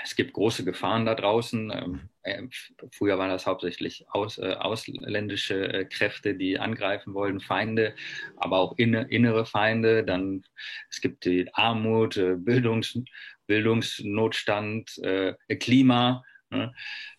es 0.03 0.15
gibt 0.15 0.34
große 0.34 0.63
Gefahren 0.65 1.05
da 1.05 1.15
draußen. 1.15 1.72
Ähm, 1.74 2.10
äh, 2.24 2.43
früher 2.91 3.17
waren 3.17 3.29
das 3.29 3.46
hauptsächlich 3.46 4.05
aus, 4.10 4.38
äh, 4.38 4.53
ausländische 4.53 5.74
äh, 5.74 5.86
Kräfte, 5.86 6.36
die 6.36 6.60
angreifen 6.60 7.13
wollten, 7.13 7.41
Feinde, 7.41 7.96
aber 8.38 8.60
auch 8.60 8.77
inne, 8.77 9.08
innere 9.10 9.46
Feinde. 9.46 10.03
Dann 10.03 10.43
es 10.89 11.01
gibt 11.01 11.25
die 11.25 11.50
Armut, 11.53 12.17
äh, 12.17 12.36
Bildungs, 12.36 13.00
Bildungsnotstand, 13.48 14.98
äh, 15.00 15.34
Klima. 15.55 16.24
Ne? 16.50 16.74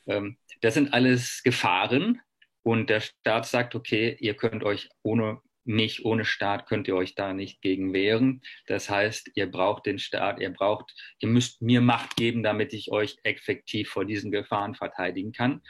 Ähm, 0.06 0.36
das 0.60 0.74
sind 0.74 0.92
alles 0.92 1.42
Gefahren. 1.42 2.20
Und 2.62 2.90
der 2.90 3.00
Staat 3.00 3.46
sagt, 3.46 3.74
okay, 3.74 4.16
ihr 4.20 4.34
könnt 4.34 4.62
euch 4.64 4.90
ohne 5.02 5.40
mich 5.64 6.04
ohne 6.04 6.24
Staat 6.24 6.66
könnt 6.66 6.88
ihr 6.88 6.96
euch 6.96 7.14
da 7.14 7.32
nicht 7.32 7.60
gegen 7.62 7.92
wehren. 7.92 8.42
Das 8.66 8.88
heißt, 8.88 9.30
ihr 9.34 9.50
braucht 9.50 9.86
den 9.86 9.98
Staat, 9.98 10.40
ihr 10.40 10.50
braucht, 10.50 10.94
ihr 11.18 11.28
müsst 11.28 11.62
mir 11.62 11.80
Macht 11.80 12.16
geben, 12.16 12.42
damit 12.42 12.72
ich 12.72 12.90
euch 12.90 13.16
effektiv 13.22 13.90
vor 13.90 14.04
diesen 14.04 14.30
Gefahren 14.30 14.74
verteidigen 14.74 15.32
kann. 15.32 15.62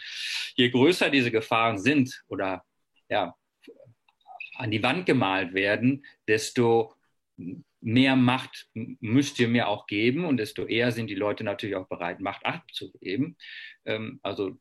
Je 0.54 0.70
größer 0.70 1.10
diese 1.10 1.30
Gefahren 1.30 1.78
sind 1.78 2.22
oder 2.28 2.64
ja, 3.08 3.34
an 4.54 4.70
die 4.70 4.82
Wand 4.82 5.06
gemalt 5.06 5.54
werden, 5.54 6.04
desto 6.28 6.94
mehr 7.80 8.16
Macht 8.16 8.68
müsst 8.74 9.38
ihr 9.38 9.48
mir 9.48 9.68
auch 9.68 9.86
geben 9.86 10.24
und 10.24 10.36
desto 10.36 10.66
eher 10.66 10.92
sind 10.92 11.08
die 11.08 11.14
Leute 11.14 11.44
natürlich 11.44 11.76
auch 11.76 11.88
bereit, 11.88 12.20
Macht 12.20 12.44
abzugeben. 12.44 13.36
Ähm, 13.84 14.20
also 14.22 14.58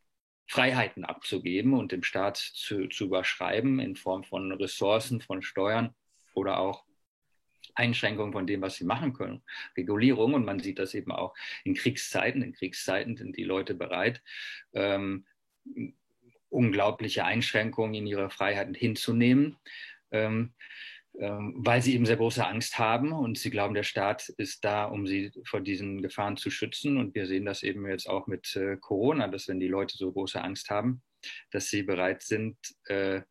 Freiheiten 0.50 1.06
abzugeben 1.06 1.76
und 1.76 1.92
dem 1.92 2.02
Staat 2.02 2.38
zu, 2.38 2.88
zu 2.88 3.06
überschreiben 3.06 3.80
in 3.80 3.96
Form 3.96 4.24
von 4.24 4.52
Ressourcen, 4.52 5.22
von 5.22 5.44
Steuern 5.44 5.94
oder 6.34 6.58
auch 6.60 6.86
Einschränkungen 7.76 8.34
von 8.34 8.48
dem, 8.48 8.62
was 8.62 8.76
sie 8.76 8.84
machen 8.84 9.14
können, 9.14 9.44
Regulierung. 9.78 10.34
Und 10.34 10.46
man 10.46 10.60
sieht 10.60 10.80
das 10.80 10.96
eben 10.96 11.12
auch 11.12 11.36
in 11.64 11.76
Kriegszeiten. 11.76 12.42
In 12.42 12.54
Kriegszeiten 12.54 13.16
sind 13.16 13.38
die 13.38 13.44
Leute 13.44 13.76
bereit, 13.76 14.24
ähm, 14.74 15.28
unglaubliche 16.50 17.26
Einschränkungen 17.26 17.94
in 17.94 18.08
ihre 18.08 18.32
Freiheiten 18.32 18.74
hinzunehmen. 18.74 19.56
Ähm, 20.10 20.56
weil 21.20 21.82
sie 21.82 21.96
eben 21.96 22.06
sehr 22.06 22.16
große 22.16 22.46
Angst 22.46 22.80
haben 22.80 23.12
und 23.12 23.38
sie 23.38 23.50
glauben, 23.50 23.74
der 23.74 23.84
Staat 23.84 24.30
ist 24.38 24.64
da, 24.64 24.86
um 24.86 25.06
sie 25.06 25.32
vor 25.46 25.60
diesen 25.60 26.02
Gefahren 26.02 26.38
zu 26.38 26.50
schützen. 26.50 26.98
Und 26.98 27.14
wir 27.14 27.28
sehen 27.28 27.46
das 27.46 27.62
eben 27.62 27.88
jetzt 27.88 28.08
auch 28.08 28.28
mit 28.28 28.56
äh, 28.56 28.78
Corona, 28.78 29.28
dass 29.28 29.48
wenn 29.50 29.60
die 29.60 29.68
Leute 29.68 29.98
so 29.98 30.12
große 30.12 30.42
Angst 30.42 30.70
haben, 30.70 31.02
dass 31.52 31.68
sie 31.68 31.84
bereit 31.84 32.22
sind, 32.22 32.58
äh, 32.86 33.22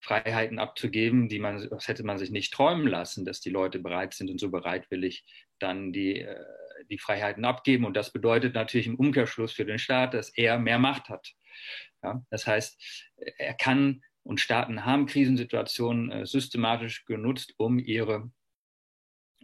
Freiheiten 0.00 0.58
abzugeben, 0.58 1.28
die 1.28 1.38
man, 1.38 1.68
das 1.68 1.88
hätte 1.88 2.04
man 2.04 2.18
sich 2.18 2.30
nicht 2.30 2.52
träumen 2.52 2.86
lassen, 2.86 3.24
dass 3.24 3.40
die 3.40 3.50
Leute 3.50 3.78
bereit 3.78 4.14
sind 4.14 4.30
und 4.30 4.40
so 4.40 4.50
bereitwillig 4.50 5.24
dann 5.58 5.92
die, 5.92 6.20
äh, 6.20 6.44
die 6.90 6.98
Freiheiten 6.98 7.44
abgeben. 7.44 7.84
Und 7.84 7.96
das 7.98 8.12
bedeutet 8.12 8.54
natürlich 8.54 8.86
im 8.86 8.96
Umkehrschluss 8.96 9.52
für 9.52 9.66
den 9.66 9.78
Staat, 9.78 10.14
dass 10.14 10.30
er 10.30 10.58
mehr 10.58 10.78
Macht 10.78 11.10
hat. 11.10 11.34
Ja? 12.02 12.22
Das 12.30 12.46
heißt, 12.46 12.80
er 13.36 13.54
kann 13.54 14.02
Und 14.28 14.40
Staaten 14.40 14.84
haben 14.84 15.06
Krisensituationen 15.06 16.12
äh, 16.12 16.26
systematisch 16.26 17.06
genutzt, 17.06 17.54
um 17.56 17.78
ihre 17.78 18.30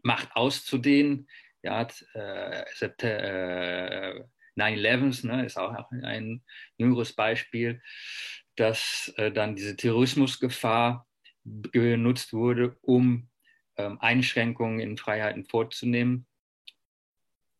Macht 0.02 0.36
auszudehnen. 0.36 1.26
Ja, 1.62 1.88
äh, 2.12 2.64
äh, 2.90 4.24
9-11 4.56 5.26
ne, 5.26 5.46
ist 5.46 5.56
auch 5.56 5.90
ein 5.90 6.44
jüngeres 6.76 7.14
Beispiel, 7.14 7.80
dass 8.56 9.10
äh, 9.16 9.32
dann 9.32 9.56
diese 9.56 9.74
Terrorismusgefahr 9.74 11.08
genutzt 11.72 12.34
wurde, 12.34 12.76
um 12.82 13.30
ähm, 13.78 13.98
Einschränkungen 14.02 14.80
in 14.80 14.98
Freiheiten 14.98 15.46
vorzunehmen. 15.46 16.26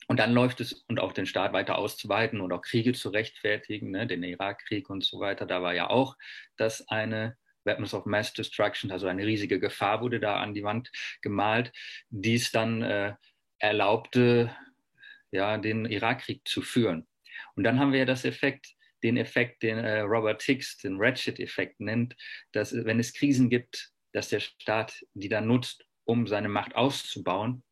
Und 0.09 0.19
dann 0.19 0.33
läuft 0.33 0.61
es 0.61 0.85
und 0.89 1.01
auch 1.01 1.13
den 1.13 1.27
Staat 1.27 1.53
weiter 1.53 1.79
auszuweiten 1.79 2.41
und 2.41 2.53
auch 2.53 2.63
Kriege 2.63 2.93
zu 2.93 3.09
rechtfertigen, 3.09 3.91
ne, 3.91 4.07
den 4.07 4.23
Irakkrieg 4.23 4.91
und 4.91 5.05
so 5.05 5.21
weiter. 5.21 5.47
Da 5.47 5.63
war 5.63 5.75
ja 5.75 5.89
auch, 5.89 6.17
dass 6.57 6.87
eine 6.89 7.37
Weapons 7.65 7.95
of 7.95 8.07
Mass 8.07 8.33
Destruction, 8.33 8.91
also 8.91 9.07
eine 9.07 9.25
riesige 9.25 9.59
Gefahr 9.59 10.03
wurde 10.03 10.21
da 10.21 10.37
an 10.37 10.55
die 10.55 10.63
Wand 10.63 10.91
gemalt, 11.23 11.73
die 12.11 12.35
es 12.35 12.51
dann 12.51 12.83
äh, 12.83 13.15
erlaubte, 13.59 14.55
ja, 15.31 15.59
den 15.59 15.87
Irakkrieg 15.87 16.47
zu 16.47 16.63
führen. 16.63 17.07
Und 17.57 17.65
dann 17.65 17.81
haben 17.81 17.93
wir 17.93 18.01
ja 18.01 18.05
das 18.05 18.25
Effekt, 18.25 18.75
den 19.03 19.17
Effekt, 19.17 19.63
den 19.63 19.79
äh, 19.79 20.01
Robert 20.01 20.43
Hicks 20.43 20.79
den 20.79 20.97
Ratchet-Effekt 20.99 21.81
nennt, 21.81 22.15
dass 22.53 22.75
wenn 22.75 23.01
es 23.01 23.13
Krisen 23.13 23.51
gibt, 23.51 23.91
dass 24.13 24.29
der 24.29 24.41
Staat 24.41 25.03
die 25.15 25.29
dann 25.29 25.47
nutzt, 25.47 25.85
um 26.05 26.27
seine 26.27 26.49
Macht 26.49 26.75
auszubauen. 26.75 27.63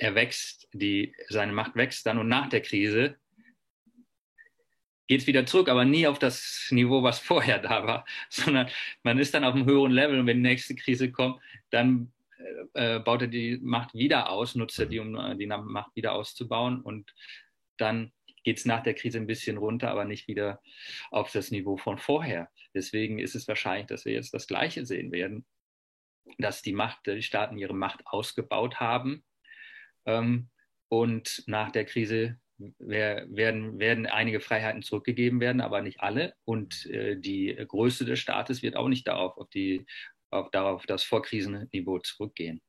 Er 0.00 0.14
wächst, 0.14 0.68
die, 0.72 1.14
seine 1.28 1.52
Macht 1.52 1.74
wächst 1.74 2.06
dann 2.06 2.18
und 2.18 2.28
nach 2.28 2.48
der 2.48 2.62
Krise 2.62 3.16
geht 5.08 5.22
es 5.22 5.26
wieder 5.26 5.46
zurück, 5.46 5.68
aber 5.68 5.84
nie 5.84 6.06
auf 6.06 6.18
das 6.18 6.68
Niveau, 6.70 7.02
was 7.02 7.18
vorher 7.18 7.58
da 7.58 7.84
war, 7.86 8.04
sondern 8.30 8.68
man 9.02 9.18
ist 9.18 9.34
dann 9.34 9.44
auf 9.44 9.54
einem 9.54 9.66
höheren 9.66 9.90
Level 9.90 10.20
und 10.20 10.26
wenn 10.26 10.36
die 10.36 10.48
nächste 10.48 10.76
Krise 10.76 11.10
kommt, 11.10 11.40
dann 11.70 12.12
äh, 12.74 12.96
äh 12.96 13.00
baut 13.00 13.22
er 13.22 13.28
die 13.28 13.58
Macht 13.60 13.94
wieder 13.94 14.30
aus, 14.30 14.54
nutzt 14.54 14.78
er 14.78 14.86
die, 14.86 15.00
um 15.00 15.16
äh, 15.16 15.36
die 15.36 15.46
Macht 15.46 15.96
wieder 15.96 16.12
auszubauen 16.12 16.80
und 16.80 17.12
dann 17.78 18.12
geht 18.44 18.58
es 18.58 18.64
nach 18.66 18.82
der 18.82 18.94
Krise 18.94 19.18
ein 19.18 19.26
bisschen 19.26 19.56
runter, 19.56 19.90
aber 19.90 20.04
nicht 20.04 20.28
wieder 20.28 20.60
auf 21.10 21.32
das 21.32 21.50
Niveau 21.50 21.76
von 21.76 21.98
vorher. 21.98 22.50
Deswegen 22.74 23.18
ist 23.18 23.34
es 23.34 23.48
wahrscheinlich, 23.48 23.86
dass 23.86 24.04
wir 24.04 24.12
jetzt 24.12 24.32
das 24.32 24.46
Gleiche 24.46 24.86
sehen 24.86 25.10
werden, 25.12 25.44
dass 26.38 26.62
die 26.62 26.72
Macht, 26.72 27.06
die 27.06 27.22
Staaten 27.22 27.58
ihre 27.58 27.74
Macht 27.74 28.06
ausgebaut 28.06 28.80
haben 28.80 29.24
und 30.88 31.42
nach 31.46 31.70
der 31.70 31.84
Krise 31.84 32.38
werden, 32.78 33.78
werden 33.78 34.06
einige 34.06 34.40
Freiheiten 34.40 34.82
zurückgegeben 34.82 35.40
werden, 35.40 35.60
aber 35.60 35.82
nicht 35.82 36.00
alle. 36.00 36.34
Und 36.44 36.86
äh, 36.86 37.16
die 37.16 37.54
Größe 37.54 38.04
des 38.04 38.18
Staates 38.18 38.62
wird 38.62 38.76
auch 38.76 38.88
nicht 38.88 39.06
darauf, 39.06 39.36
auf, 39.36 39.48
die, 39.50 39.86
auf, 40.30 40.50
darauf 40.50 40.86
das 40.86 41.04
Vorkrisenniveau 41.04 42.00
zurückgehen. 42.00 42.60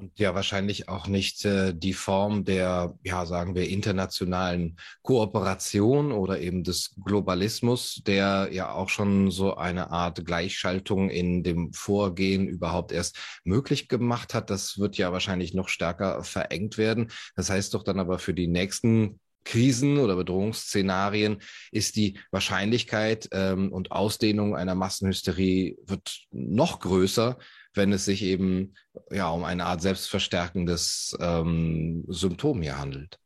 Und 0.00 0.18
ja, 0.18 0.34
wahrscheinlich 0.34 0.88
auch 0.88 1.08
nicht 1.08 1.44
äh, 1.44 1.74
die 1.74 1.92
Form 1.92 2.46
der, 2.46 2.94
ja, 3.02 3.26
sagen 3.26 3.54
wir, 3.54 3.68
internationalen 3.68 4.78
Kooperation 5.02 6.10
oder 6.10 6.40
eben 6.40 6.64
des 6.64 6.94
Globalismus, 7.04 8.00
der 8.06 8.48
ja 8.50 8.72
auch 8.72 8.88
schon 8.88 9.30
so 9.30 9.56
eine 9.56 9.90
Art 9.90 10.24
Gleichschaltung 10.24 11.10
in 11.10 11.42
dem 11.42 11.74
Vorgehen 11.74 12.48
überhaupt 12.48 12.92
erst 12.92 13.18
möglich 13.44 13.88
gemacht 13.88 14.32
hat. 14.32 14.48
Das 14.48 14.78
wird 14.78 14.96
ja 14.96 15.12
wahrscheinlich 15.12 15.52
noch 15.52 15.68
stärker 15.68 16.24
verengt 16.24 16.78
werden. 16.78 17.10
Das 17.36 17.50
heißt 17.50 17.74
doch 17.74 17.82
dann 17.82 18.00
aber 18.00 18.18
für 18.18 18.32
die 18.32 18.48
nächsten 18.48 19.20
Krisen 19.44 19.98
oder 19.98 20.16
Bedrohungsszenarien 20.16 21.42
ist 21.72 21.96
die 21.96 22.18
Wahrscheinlichkeit 22.30 23.28
ähm, 23.32 23.70
und 23.70 23.90
Ausdehnung 23.90 24.56
einer 24.56 24.74
Massenhysterie 24.74 25.76
wird 25.84 26.22
noch 26.30 26.80
größer, 26.80 27.36
wenn 27.74 27.92
es 27.92 28.04
sich 28.04 28.22
eben 28.22 28.74
ja 29.10 29.28
um 29.30 29.44
eine 29.44 29.66
Art 29.66 29.82
selbstverstärkendes 29.82 31.16
ähm, 31.20 32.04
Symptom 32.08 32.62
hier 32.62 32.78
handelt. 32.78 33.18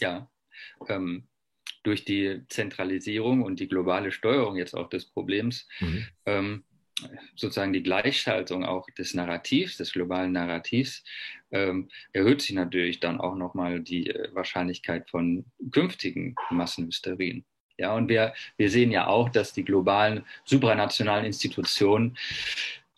Ja, 0.00 0.30
ähm, 0.88 1.26
durch 1.82 2.04
die 2.04 2.42
Zentralisierung 2.48 3.42
und 3.42 3.60
die 3.60 3.68
globale 3.68 4.10
Steuerung 4.10 4.56
jetzt 4.56 4.74
auch 4.74 4.88
des 4.88 5.06
Problems, 5.06 5.68
mhm. 5.80 6.06
ähm, 6.26 6.64
sozusagen 7.34 7.72
die 7.72 7.82
Gleichschaltung 7.82 8.64
auch 8.64 8.88
des 8.98 9.14
Narrativs, 9.14 9.76
des 9.76 9.92
globalen 9.92 10.32
Narrativs, 10.32 11.04
ähm, 11.50 11.88
erhöht 12.12 12.42
sich 12.42 12.52
natürlich 12.52 13.00
dann 13.00 13.20
auch 13.20 13.36
nochmal 13.36 13.80
die 13.80 14.10
äh, 14.10 14.34
Wahrscheinlichkeit 14.34 15.08
von 15.10 15.44
künftigen 15.70 16.34
Massenhysterien. 16.50 17.44
Ja, 17.78 17.94
und 17.94 18.08
wir, 18.08 18.34
wir 18.56 18.70
sehen 18.70 18.90
ja 18.90 19.06
auch, 19.06 19.28
dass 19.28 19.52
die 19.52 19.64
globalen 19.64 20.24
supranationalen 20.44 21.26
Institutionen 21.26 22.16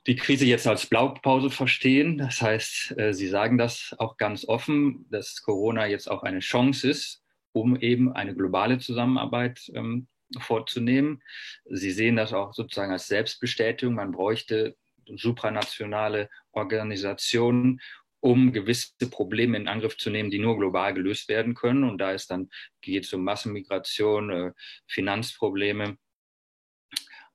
die 0.09 0.17
Krise 0.17 0.47
jetzt 0.47 0.67
als 0.67 0.87
Blaupause 0.87 1.51
verstehen. 1.51 2.17
Das 2.17 2.41
heißt, 2.41 2.99
äh, 2.99 3.13
Sie 3.13 3.29
sagen 3.29 3.59
das 3.59 3.95
auch 3.99 4.17
ganz 4.17 4.49
offen, 4.49 5.07
dass 5.11 5.43
Corona 5.43 5.87
jetzt 5.87 6.11
auch 6.11 6.23
eine 6.23 6.41
Chance 6.41 6.89
ist, 6.89 7.23
um 7.53 7.77
eben 7.77 8.13
eine 8.15 8.35
globale 8.35 8.79
Zusammenarbeit 8.79 9.71
ähm, 9.75 10.09
vorzunehmen. 10.41 11.23
Sie 11.67 11.91
sehen 11.91 12.17
das 12.17 12.33
auch 12.33 12.55
sozusagen 12.55 12.91
als 12.91 13.07
Selbstbestätigung. 13.07 13.95
Man 13.95 14.13
bräuchte 14.13 14.77
supranationale 15.15 16.31
Organisationen, 16.53 17.81
um 18.21 18.53
gewisse 18.53 19.11
Probleme 19.11 19.59
in 19.59 19.69
Angriff 19.69 19.99
zu 19.99 20.09
nehmen, 20.09 20.31
die 20.31 20.39
nur 20.39 20.57
global 20.57 20.95
gelöst 20.95 21.29
werden 21.29 21.55
können. 21.55 21.85
Und 21.85 21.99
da 21.99 22.13
ist 22.13 22.31
dann 22.31 22.49
geht 22.81 23.05
es 23.05 23.13
um 23.13 23.25
Massenmigration, 23.25 24.31
äh, 24.31 24.53
Finanzprobleme, 24.87 25.99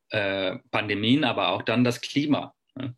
äh, 0.10 0.58
Pandemien, 0.72 1.24
aber 1.24 1.50
auch 1.50 1.62
dann 1.62 1.84
das 1.84 2.02
Klima. 2.02 2.56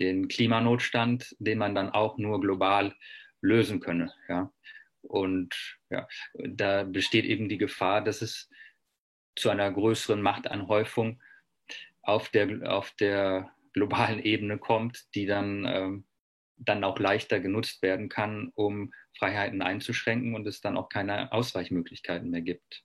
Den 0.00 0.28
Klimanotstand, 0.28 1.34
den 1.38 1.58
man 1.58 1.74
dann 1.74 1.90
auch 1.90 2.18
nur 2.18 2.40
global 2.40 2.94
lösen 3.40 3.80
könne. 3.80 4.12
Ja? 4.28 4.52
Und 5.02 5.78
ja, 5.90 6.06
da 6.34 6.84
besteht 6.84 7.24
eben 7.24 7.48
die 7.48 7.58
Gefahr, 7.58 8.02
dass 8.02 8.22
es 8.22 8.48
zu 9.36 9.50
einer 9.50 9.70
größeren 9.70 10.20
Machtanhäufung 10.20 11.22
auf 12.02 12.28
der, 12.30 12.70
auf 12.72 12.92
der 12.92 13.52
globalen 13.72 14.20
Ebene 14.20 14.58
kommt, 14.58 15.04
die 15.14 15.26
dann, 15.26 15.64
ähm, 15.66 16.06
dann 16.56 16.84
auch 16.84 16.98
leichter 16.98 17.40
genutzt 17.40 17.82
werden 17.82 18.08
kann, 18.08 18.50
um 18.54 18.92
Freiheiten 19.18 19.60
einzuschränken 19.60 20.34
und 20.34 20.46
es 20.46 20.60
dann 20.60 20.76
auch 20.76 20.88
keine 20.88 21.32
Ausweichmöglichkeiten 21.32 22.30
mehr 22.30 22.42
gibt. 22.42 22.84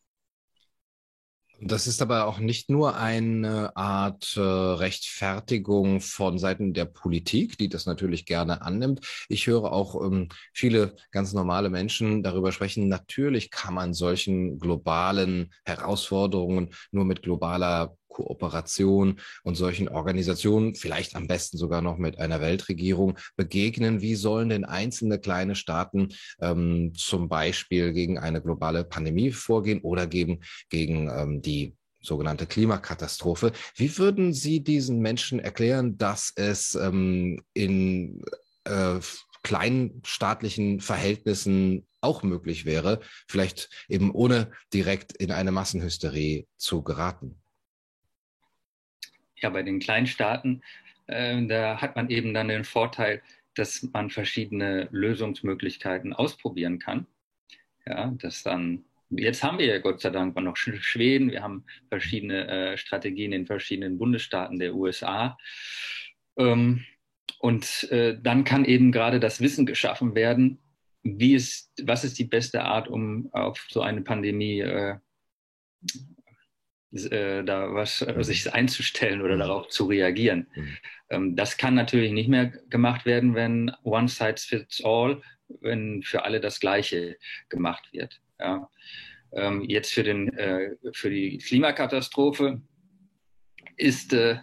Das 1.63 1.85
ist 1.85 2.01
aber 2.01 2.25
auch 2.25 2.39
nicht 2.39 2.71
nur 2.71 2.95
eine 2.97 3.75
Art 3.77 4.35
äh, 4.35 4.39
Rechtfertigung 4.41 6.01
von 6.01 6.39
Seiten 6.39 6.73
der 6.73 6.85
Politik, 6.85 7.55
die 7.55 7.69
das 7.69 7.85
natürlich 7.85 8.25
gerne 8.25 8.63
annimmt. 8.63 9.05
Ich 9.29 9.45
höre 9.45 9.71
auch 9.71 9.93
ähm, 10.03 10.29
viele 10.53 10.95
ganz 11.11 11.33
normale 11.33 11.69
Menschen 11.69 12.23
darüber 12.23 12.51
sprechen. 12.51 12.87
Natürlich 12.87 13.51
kann 13.51 13.75
man 13.75 13.93
solchen 13.93 14.57
globalen 14.57 15.53
Herausforderungen 15.63 16.73
nur 16.89 17.05
mit 17.05 17.21
globaler 17.21 17.95
Kooperation 18.11 19.19
und 19.43 19.55
solchen 19.55 19.89
Organisationen, 19.89 20.75
vielleicht 20.75 21.15
am 21.15 21.27
besten 21.27 21.57
sogar 21.57 21.81
noch 21.81 21.97
mit 21.97 22.19
einer 22.19 22.41
Weltregierung 22.41 23.17
begegnen? 23.35 24.01
Wie 24.01 24.15
sollen 24.15 24.49
denn 24.49 24.65
einzelne 24.65 25.19
kleine 25.19 25.55
Staaten 25.55 26.09
ähm, 26.39 26.93
zum 26.95 27.29
Beispiel 27.29 27.93
gegen 27.93 28.19
eine 28.19 28.41
globale 28.41 28.83
Pandemie 28.83 29.31
vorgehen 29.31 29.81
oder 29.81 30.07
gegen, 30.07 30.41
gegen 30.69 31.09
ähm, 31.09 31.41
die 31.41 31.75
sogenannte 32.01 32.47
Klimakatastrophe. 32.47 33.51
Wie 33.75 33.97
würden 33.97 34.33
Sie 34.33 34.63
diesen 34.63 34.99
Menschen 34.99 35.39
erklären, 35.39 35.97
dass 35.97 36.33
es 36.35 36.75
ähm, 36.75 37.43
in 37.53 38.23
äh, 38.63 38.99
kleinen 39.43 40.01
Verhältnissen 40.03 41.87
auch 42.01 42.23
möglich 42.23 42.65
wäre, 42.65 43.01
vielleicht 43.27 43.69
eben 43.87 44.11
ohne 44.11 44.51
direkt 44.73 45.13
in 45.13 45.31
eine 45.31 45.51
Massenhysterie 45.51 46.47
zu 46.57 46.83
geraten? 46.83 47.40
Ja, 49.41 49.49
bei 49.49 49.63
den 49.63 49.79
kleinen 49.79 50.07
Staaten, 50.07 50.61
äh, 51.07 51.45
da 51.45 51.81
hat 51.81 51.95
man 51.95 52.09
eben 52.09 52.33
dann 52.33 52.47
den 52.47 52.63
Vorteil, 52.63 53.21
dass 53.55 53.83
man 53.93 54.09
verschiedene 54.09 54.87
Lösungsmöglichkeiten 54.91 56.13
ausprobieren 56.13 56.79
kann. 56.79 57.07
Ja, 57.85 58.13
dass 58.17 58.43
dann, 58.43 58.85
jetzt 59.09 59.43
haben 59.43 59.57
wir 59.57 59.65
ja 59.65 59.79
Gott 59.79 60.01
sei 60.01 60.11
Dank 60.11 60.35
noch 60.35 60.55
Schweden, 60.55 61.31
wir 61.31 61.41
haben 61.41 61.65
verschiedene 61.89 62.47
äh, 62.47 62.77
Strategien 62.77 63.33
in 63.33 63.45
verschiedenen 63.45 63.97
Bundesstaaten 63.97 64.59
der 64.59 64.75
USA. 64.75 65.37
Ähm, 66.37 66.85
und 67.39 67.91
äh, 67.91 68.17
dann 68.21 68.43
kann 68.43 68.65
eben 68.65 68.91
gerade 68.91 69.19
das 69.19 69.41
Wissen 69.41 69.65
geschaffen 69.65 70.15
werden, 70.15 70.59
wie 71.03 71.33
ist, 71.33 71.71
was 71.83 72.03
ist 72.03 72.19
die 72.19 72.25
beste 72.25 72.63
Art, 72.63 72.87
um 72.87 73.33
auf 73.33 73.65
so 73.69 73.81
eine 73.81 74.01
Pandemie 74.01 74.59
äh, 74.59 74.97
äh, 76.93 77.43
da 77.43 77.73
was 77.73 78.01
äh, 78.01 78.23
sich 78.23 78.53
einzustellen 78.53 79.21
oder 79.21 79.35
mhm. 79.35 79.39
darauf 79.39 79.69
zu 79.69 79.85
reagieren. 79.85 80.47
Mhm. 80.55 80.77
Ähm, 81.09 81.35
das 81.35 81.57
kann 81.57 81.75
natürlich 81.75 82.11
nicht 82.11 82.29
mehr 82.29 82.47
gemacht 82.69 83.05
werden, 83.05 83.35
wenn 83.35 83.71
one 83.83 84.07
size 84.07 84.45
fits 84.47 84.83
all, 84.83 85.21
wenn 85.61 86.03
für 86.03 86.23
alle 86.25 86.39
das 86.39 86.59
Gleiche 86.59 87.17
gemacht 87.49 87.89
wird. 87.91 88.19
Ja. 88.39 88.69
Ähm, 89.33 89.61
jetzt 89.61 89.93
für, 89.93 90.03
den, 90.03 90.33
äh, 90.37 90.75
für 90.93 91.09
die 91.09 91.37
Klimakatastrophe 91.37 92.61
ist 93.77 94.13
äh, 94.13 94.37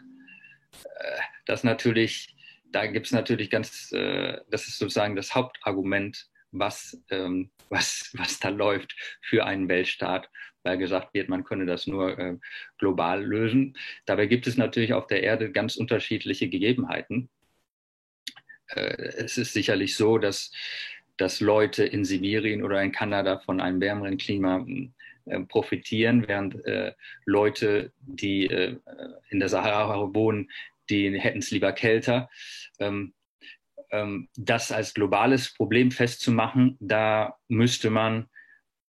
das 1.44 1.64
natürlich, 1.64 2.34
da 2.72 2.86
gibt 2.86 3.06
es 3.06 3.12
natürlich 3.12 3.50
ganz, 3.50 3.92
äh, 3.92 4.38
das 4.50 4.68
ist 4.68 4.78
sozusagen 4.78 5.16
das 5.16 5.34
Hauptargument, 5.34 6.28
was, 6.50 6.98
ähm, 7.10 7.50
was, 7.68 8.10
was 8.14 8.38
da 8.38 8.48
läuft 8.48 8.94
für 9.20 9.44
einen 9.44 9.68
Weltstaat, 9.68 10.30
weil 10.62 10.78
gesagt 10.78 11.14
wird, 11.14 11.28
man 11.28 11.44
könne 11.44 11.66
das 11.66 11.86
nur 11.86 12.18
äh, 12.18 12.36
global 12.78 13.24
lösen. 13.24 13.76
Dabei 14.06 14.26
gibt 14.26 14.46
es 14.46 14.56
natürlich 14.56 14.92
auf 14.92 15.06
der 15.06 15.22
Erde 15.22 15.50
ganz 15.52 15.76
unterschiedliche 15.76 16.48
Gegebenheiten. 16.48 17.28
Äh, 18.68 18.94
es 19.18 19.38
ist 19.38 19.52
sicherlich 19.52 19.96
so, 19.96 20.18
dass, 20.18 20.52
dass 21.16 21.40
Leute 21.40 21.84
in 21.84 22.04
Sibirien 22.04 22.62
oder 22.62 22.82
in 22.82 22.92
Kanada 22.92 23.38
von 23.38 23.60
einem 23.60 23.80
wärmeren 23.80 24.18
Klima 24.18 24.64
äh, 25.26 25.40
profitieren, 25.40 26.26
während 26.28 26.64
äh, 26.64 26.92
Leute, 27.24 27.92
die 28.00 28.46
äh, 28.46 28.76
in 29.30 29.40
der 29.40 29.48
Sahara 29.48 30.14
wohnen, 30.14 30.50
die 30.90 31.18
hätten 31.18 31.38
es 31.38 31.50
lieber 31.50 31.72
kälter. 31.72 32.30
Ähm, 32.78 33.14
ähm, 33.90 34.28
das 34.36 34.72
als 34.72 34.94
globales 34.94 35.52
Problem 35.54 35.90
festzumachen, 35.90 36.76
da 36.80 37.36
müsste 37.48 37.90
man, 37.90 38.28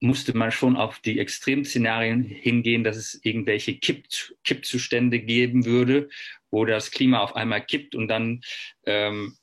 musste 0.05 0.37
man 0.37 0.53
schon 0.53 0.77
auf 0.77 0.99
die 1.01 1.19
Extremszenarien 1.19 2.23
hingehen, 2.23 2.85
dass 2.85 2.97
es 2.97 3.19
irgendwelche 3.25 3.79
Kipp, 3.79 4.07
Kippzustände 4.45 5.19
geben 5.19 5.65
würde, 5.65 6.11
wo 6.51 6.65
das 6.67 6.91
Klima 6.91 7.21
auf 7.21 7.35
einmal 7.35 7.65
kippt 7.65 7.95
und 7.95 8.09
dann 8.09 8.43
ähm, 8.85 9.37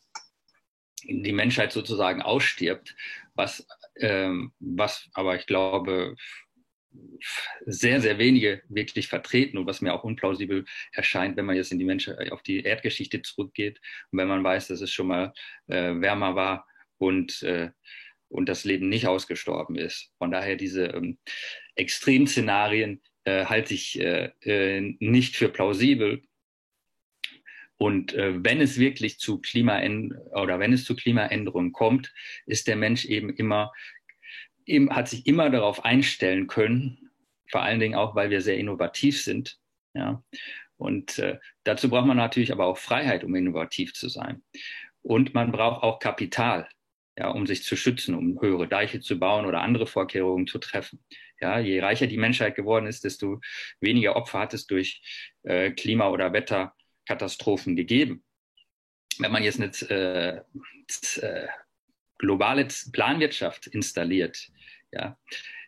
die 1.03 1.33
Menschheit 1.33 1.73
sozusagen 1.73 2.21
ausstirbt, 2.21 2.95
was, 3.33 3.65
ähm, 3.99 4.53
was 4.59 5.09
aber 5.13 5.35
ich 5.35 5.47
glaube 5.47 6.15
sehr, 7.65 7.99
sehr 7.99 8.19
wenige 8.19 8.61
wirklich 8.69 9.07
vertreten 9.07 9.57
und 9.57 9.65
was 9.65 9.81
mir 9.81 9.93
auch 9.93 10.03
unplausibel 10.03 10.65
erscheint, 10.91 11.37
wenn 11.37 11.45
man 11.45 11.55
jetzt 11.55 11.71
in 11.71 11.79
die 11.79 11.85
Menschen 11.85 12.15
äh, 12.19 12.29
auf 12.29 12.43
die 12.43 12.61
Erdgeschichte 12.61 13.21
zurückgeht 13.23 13.81
und 14.11 14.19
wenn 14.19 14.27
man 14.27 14.43
weiß, 14.43 14.67
dass 14.67 14.81
es 14.81 14.91
schon 14.91 15.07
mal 15.07 15.33
äh, 15.67 15.95
wärmer 15.95 16.35
war 16.35 16.67
und, 16.97 17.41
äh, 17.41 17.71
und 18.31 18.47
das 18.49 18.63
Leben 18.63 18.89
nicht 18.89 19.07
ausgestorben 19.07 19.75
ist. 19.75 20.11
Von 20.17 20.31
daher 20.31 20.55
diese 20.55 20.85
ähm, 20.85 21.19
Extremszenarien 21.75 23.01
äh, 23.25 23.45
halte 23.45 23.73
ich 23.73 23.99
äh, 23.99 24.31
äh, 24.41 24.95
nicht 24.99 25.35
für 25.35 25.49
plausibel. 25.49 26.21
Und 27.77 28.13
wenn 28.15 28.61
es 28.61 28.77
wirklich 28.77 29.17
zu 29.17 29.41
Klimaänderungen 29.41 30.31
oder 30.33 30.59
wenn 30.59 30.71
es 30.71 30.85
zu 30.85 30.95
Klimaänderungen 30.95 31.71
kommt, 31.71 32.13
ist 32.45 32.67
der 32.67 32.75
Mensch 32.75 33.05
eben 33.05 33.31
immer 33.31 33.71
eben, 34.67 34.95
hat 34.95 35.09
sich 35.09 35.25
immer 35.25 35.49
darauf 35.49 35.83
einstellen 35.83 36.45
können, 36.45 37.09
vor 37.49 37.63
allen 37.63 37.79
Dingen 37.79 37.95
auch, 37.95 38.15
weil 38.15 38.29
wir 38.29 38.41
sehr 38.41 38.57
innovativ 38.57 39.21
sind. 39.23 39.57
Ja. 39.95 40.23
Und 40.77 41.19
äh, 41.19 41.39
dazu 41.63 41.89
braucht 41.89 42.07
man 42.07 42.17
natürlich 42.17 42.51
aber 42.51 42.65
auch 42.65 42.77
Freiheit, 42.77 43.23
um 43.23 43.35
innovativ 43.35 43.93
zu 43.93 44.09
sein. 44.09 44.43
Und 45.01 45.33
man 45.33 45.51
braucht 45.51 45.83
auch 45.83 45.99
Kapital, 45.99 46.67
ja, 47.17 47.29
um 47.29 47.45
sich 47.45 47.63
zu 47.63 47.75
schützen, 47.75 48.15
um 48.15 48.39
höhere 48.41 48.67
Deiche 48.67 48.99
zu 48.99 49.19
bauen 49.19 49.45
oder 49.45 49.61
andere 49.61 49.87
Vorkehrungen 49.87 50.47
zu 50.47 50.59
treffen. 50.59 51.03
Ja, 51.39 51.59
je 51.59 51.79
reicher 51.79 52.07
die 52.07 52.17
Menschheit 52.17 52.55
geworden 52.55 52.85
ist, 52.85 53.03
desto 53.03 53.41
weniger 53.79 54.15
Opfer 54.15 54.39
hat 54.39 54.53
es 54.53 54.67
durch 54.67 55.01
äh, 55.43 55.71
Klima- 55.71 56.09
oder 56.09 56.33
Wetterkatastrophen 56.33 57.75
gegeben. 57.75 58.23
Wenn 59.17 59.31
man 59.31 59.43
jetzt 59.43 59.59
eine 59.59 60.45
äh, 61.19 61.25
äh 61.25 61.47
globale 62.17 62.67
Planwirtschaft 62.91 63.65
installiert, 63.65 64.51
ja, 64.91 65.17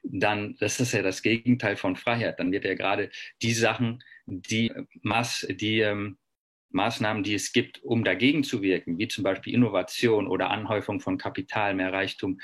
dann 0.04 0.56
das 0.60 0.80
ist 0.80 0.94
ja 0.94 1.02
das 1.02 1.24
Gegenteil 1.24 1.78
von 1.78 1.96
Freiheit. 1.96 2.40
Dann 2.40 2.52
wird 2.52 2.66
ja 2.66 2.76
gerade 2.76 3.10
die 3.42 3.54
Sachen, 3.54 4.04
die, 4.28 4.72
Maß, 5.02 5.48
die 5.50 5.80
ähm, 5.80 6.18
Maßnahmen, 6.74 7.24
die 7.24 7.36
es 7.36 7.54
gibt, 7.54 7.84
um 7.84 8.04
dagegen 8.04 8.44
zu 8.44 8.62
wirken, 8.62 8.98
wie 8.98 9.08
zum 9.08 9.24
Beispiel 9.24 9.54
Innovation 9.54 10.28
oder 10.28 10.50
Anhäufung 10.50 11.00
von 11.00 11.18
Kapital, 11.18 11.76
mehr 11.76 11.94
Reichtum, 11.94 12.40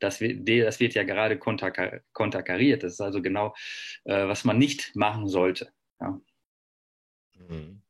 das 0.00 0.20
wird, 0.20 0.48
das 0.48 0.80
wird 0.80 0.94
ja 0.94 1.02
gerade 1.02 1.38
konterkariert. 1.38 2.82
Das 2.82 2.92
ist 2.92 3.00
also 3.00 3.20
genau, 3.20 3.54
äh, 4.04 4.28
was 4.28 4.44
man 4.44 4.58
nicht 4.58 4.94
machen 4.94 5.28
sollte. 5.28 5.72
Ja. 6.00 6.20
Mhm. 7.34 7.82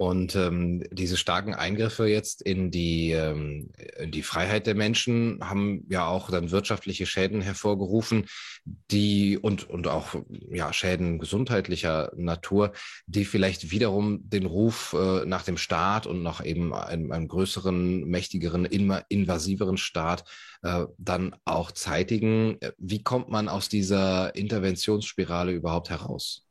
Und 0.00 0.34
ähm, 0.34 0.82
diese 0.90 1.18
starken 1.18 1.52
Eingriffe 1.52 2.06
jetzt 2.06 2.40
in 2.40 2.70
die, 2.70 3.10
ähm, 3.10 3.70
in 3.98 4.10
die 4.10 4.22
Freiheit 4.22 4.66
der 4.66 4.74
Menschen 4.74 5.46
haben 5.46 5.84
ja 5.90 6.06
auch 6.06 6.30
dann 6.30 6.50
wirtschaftliche 6.50 7.04
Schäden 7.04 7.42
hervorgerufen, 7.42 8.24
die 8.64 9.36
und, 9.36 9.68
und 9.68 9.88
auch 9.88 10.14
ja, 10.48 10.72
Schäden 10.72 11.18
gesundheitlicher 11.18 12.12
Natur, 12.16 12.72
die 13.04 13.26
vielleicht 13.26 13.72
wiederum 13.72 14.26
den 14.26 14.46
Ruf 14.46 14.96
äh, 14.98 15.26
nach 15.26 15.42
dem 15.42 15.58
Staat 15.58 16.06
und 16.06 16.22
nach 16.22 16.42
eben 16.42 16.72
einem, 16.72 17.12
einem 17.12 17.28
größeren, 17.28 18.04
mächtigeren, 18.08 18.64
invasiveren 18.64 19.76
Staat 19.76 20.24
äh, 20.62 20.86
dann 20.96 21.36
auch 21.44 21.72
zeitigen. 21.72 22.56
Wie 22.78 23.02
kommt 23.02 23.28
man 23.28 23.50
aus 23.50 23.68
dieser 23.68 24.34
Interventionsspirale 24.34 25.52
überhaupt 25.52 25.90
heraus? 25.90 26.46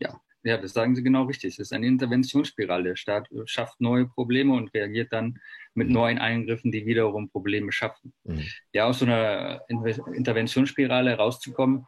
Ja, 0.00 0.20
ja, 0.44 0.56
das 0.56 0.72
sagen 0.72 0.96
Sie 0.96 1.02
genau 1.02 1.24
richtig. 1.24 1.54
Es 1.54 1.58
ist 1.58 1.72
eine 1.72 1.86
Interventionsspirale. 1.86 2.84
Der 2.84 2.96
Staat 2.96 3.28
schafft 3.44 3.80
neue 3.80 4.06
Probleme 4.06 4.54
und 4.54 4.74
reagiert 4.74 5.12
dann 5.12 5.38
mit 5.74 5.88
mhm. 5.88 5.94
neuen 5.94 6.18
Eingriffen, 6.18 6.72
die 6.72 6.84
wiederum 6.86 7.30
Probleme 7.30 7.72
schaffen. 7.72 8.12
Mhm. 8.24 8.44
Ja, 8.72 8.86
aus 8.86 8.98
so 8.98 9.06
einer 9.06 9.62
Interventionsspirale 9.68 11.16
rauszukommen, 11.16 11.86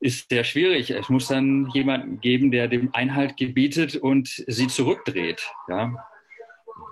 ist 0.00 0.28
sehr 0.28 0.44
schwierig. 0.44 0.90
Es 0.90 1.08
muss 1.08 1.26
dann 1.28 1.68
jemanden 1.70 2.20
geben, 2.20 2.50
der 2.50 2.68
dem 2.68 2.94
Einhalt 2.94 3.36
gebietet 3.36 3.96
und 3.96 4.28
sie 4.46 4.68
zurückdreht. 4.68 5.42
Ja, 5.68 5.86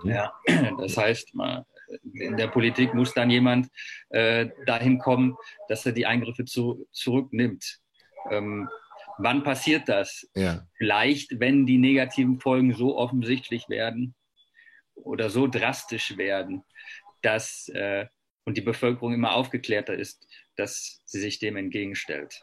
mhm. 0.02 0.10
ja 0.10 0.32
das 0.78 0.96
heißt, 0.96 1.32
in 2.14 2.36
der 2.36 2.48
Politik 2.48 2.94
muss 2.94 3.14
dann 3.14 3.30
jemand 3.30 3.68
äh, 4.08 4.48
dahin 4.66 4.98
kommen, 4.98 5.36
dass 5.68 5.86
er 5.86 5.92
die 5.92 6.06
Eingriffe 6.06 6.44
zu, 6.44 6.86
zurücknimmt. 6.90 7.78
Ähm, 8.30 8.68
Wann 9.18 9.42
passiert 9.42 9.88
das? 9.88 10.28
Ja. 10.34 10.66
Vielleicht, 10.76 11.40
wenn 11.40 11.66
die 11.66 11.78
negativen 11.78 12.40
Folgen 12.40 12.74
so 12.74 12.96
offensichtlich 12.96 13.68
werden 13.68 14.14
oder 14.94 15.30
so 15.30 15.46
drastisch 15.46 16.16
werden, 16.16 16.62
dass 17.22 17.68
äh, 17.68 18.06
und 18.46 18.56
die 18.56 18.62
Bevölkerung 18.62 19.12
immer 19.12 19.34
aufgeklärter 19.34 19.94
ist, 19.94 20.26
dass 20.56 21.00
sie 21.04 21.20
sich 21.20 21.38
dem 21.38 21.56
entgegenstellt. 21.56 22.40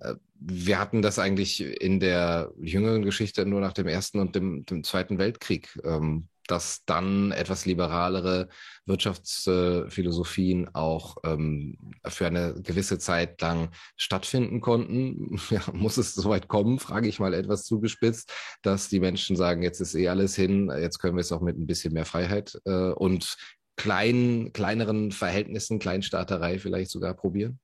Äh, 0.00 0.14
wir 0.34 0.78
hatten 0.78 1.02
das 1.02 1.18
eigentlich 1.18 1.60
in 1.60 1.98
der 1.98 2.52
jüngeren 2.56 3.02
Geschichte 3.02 3.44
nur 3.44 3.60
nach 3.60 3.72
dem 3.72 3.88
Ersten 3.88 4.20
und 4.20 4.36
dem, 4.36 4.64
dem 4.64 4.84
Zweiten 4.84 5.18
Weltkrieg. 5.18 5.76
Ähm, 5.82 6.28
dass 6.46 6.84
dann 6.84 7.32
etwas 7.32 7.66
liberalere 7.66 8.48
Wirtschaftsphilosophien 8.86 10.74
auch 10.74 11.16
ähm, 11.24 11.76
für 12.06 12.26
eine 12.26 12.54
gewisse 12.62 12.98
Zeit 12.98 13.40
lang 13.40 13.70
stattfinden 13.96 14.60
konnten. 14.60 15.40
Ja, 15.56 15.62
muss 15.72 15.96
es 15.96 16.14
soweit 16.14 16.48
kommen, 16.48 16.78
frage 16.78 17.08
ich 17.08 17.20
mal 17.20 17.32
etwas 17.32 17.64
zugespitzt, 17.64 18.32
dass 18.62 18.88
die 18.88 19.00
Menschen 19.00 19.36
sagen, 19.36 19.62
jetzt 19.62 19.80
ist 19.80 19.94
eh 19.94 20.08
alles 20.08 20.34
hin, 20.34 20.72
jetzt 20.76 20.98
können 20.98 21.16
wir 21.16 21.20
es 21.20 21.32
auch 21.32 21.40
mit 21.40 21.56
ein 21.56 21.66
bisschen 21.66 21.92
mehr 21.94 22.04
Freiheit 22.04 22.58
äh, 22.64 22.90
und 22.90 23.36
kleinen, 23.76 24.52
kleineren 24.52 25.12
Verhältnissen, 25.12 25.78
Kleinstaaterei 25.78 26.58
vielleicht 26.58 26.90
sogar 26.90 27.14
probieren? 27.14 27.60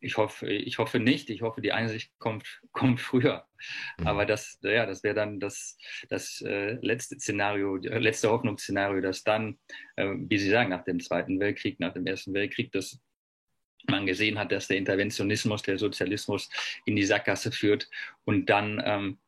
Ich 0.00 0.16
hoffe, 0.16 0.48
ich 0.48 0.78
hoffe 0.78 0.98
nicht. 0.98 1.30
Ich 1.30 1.42
hoffe, 1.42 1.60
die 1.60 1.72
Einsicht 1.72 2.12
kommt, 2.18 2.60
kommt 2.72 3.00
früher. 3.00 3.46
Mhm. 3.98 4.06
Aber 4.06 4.26
das, 4.26 4.58
ja, 4.62 4.86
das 4.86 5.02
wäre 5.02 5.14
dann 5.14 5.40
das, 5.40 5.76
das 6.08 6.40
äh, 6.40 6.78
letzte 6.80 7.16
Szenario, 7.16 7.76
letzte 7.76 8.30
Hoffnungsszenario, 8.30 9.00
dass 9.00 9.22
dann, 9.22 9.58
äh, 9.96 10.06
wie 10.16 10.38
Sie 10.38 10.50
sagen, 10.50 10.70
nach 10.70 10.84
dem 10.84 11.00
Zweiten 11.00 11.38
Weltkrieg, 11.38 11.78
nach 11.80 11.92
dem 11.92 12.06
Ersten 12.06 12.32
Weltkrieg, 12.34 12.72
dass 12.72 13.00
man 13.88 14.06
gesehen 14.06 14.38
hat, 14.38 14.52
dass 14.52 14.68
der 14.68 14.76
Interventionismus, 14.76 15.62
der 15.62 15.78
Sozialismus 15.78 16.50
in 16.84 16.96
die 16.96 17.04
Sackgasse 17.04 17.50
führt 17.52 17.88
und 18.24 18.50
dann 18.50 18.82
ähm, 18.84 19.18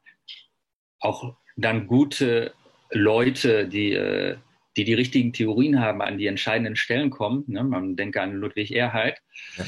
auch 1.00 1.36
dann 1.56 1.86
gute 1.86 2.54
Leute, 2.90 3.68
die 3.68 3.92
äh, 3.92 4.36
die 4.78 4.84
die 4.84 4.94
richtigen 4.94 5.34
Theorien 5.34 5.80
haben, 5.80 6.00
an 6.00 6.16
die 6.16 6.26
entscheidenden 6.26 6.76
Stellen 6.76 7.10
kommen. 7.10 7.44
Ne? 7.46 7.62
Man 7.62 7.94
denke 7.94 8.22
an 8.22 8.32
Ludwig 8.32 8.74
Erhard. 8.74 9.18
Ja 9.58 9.66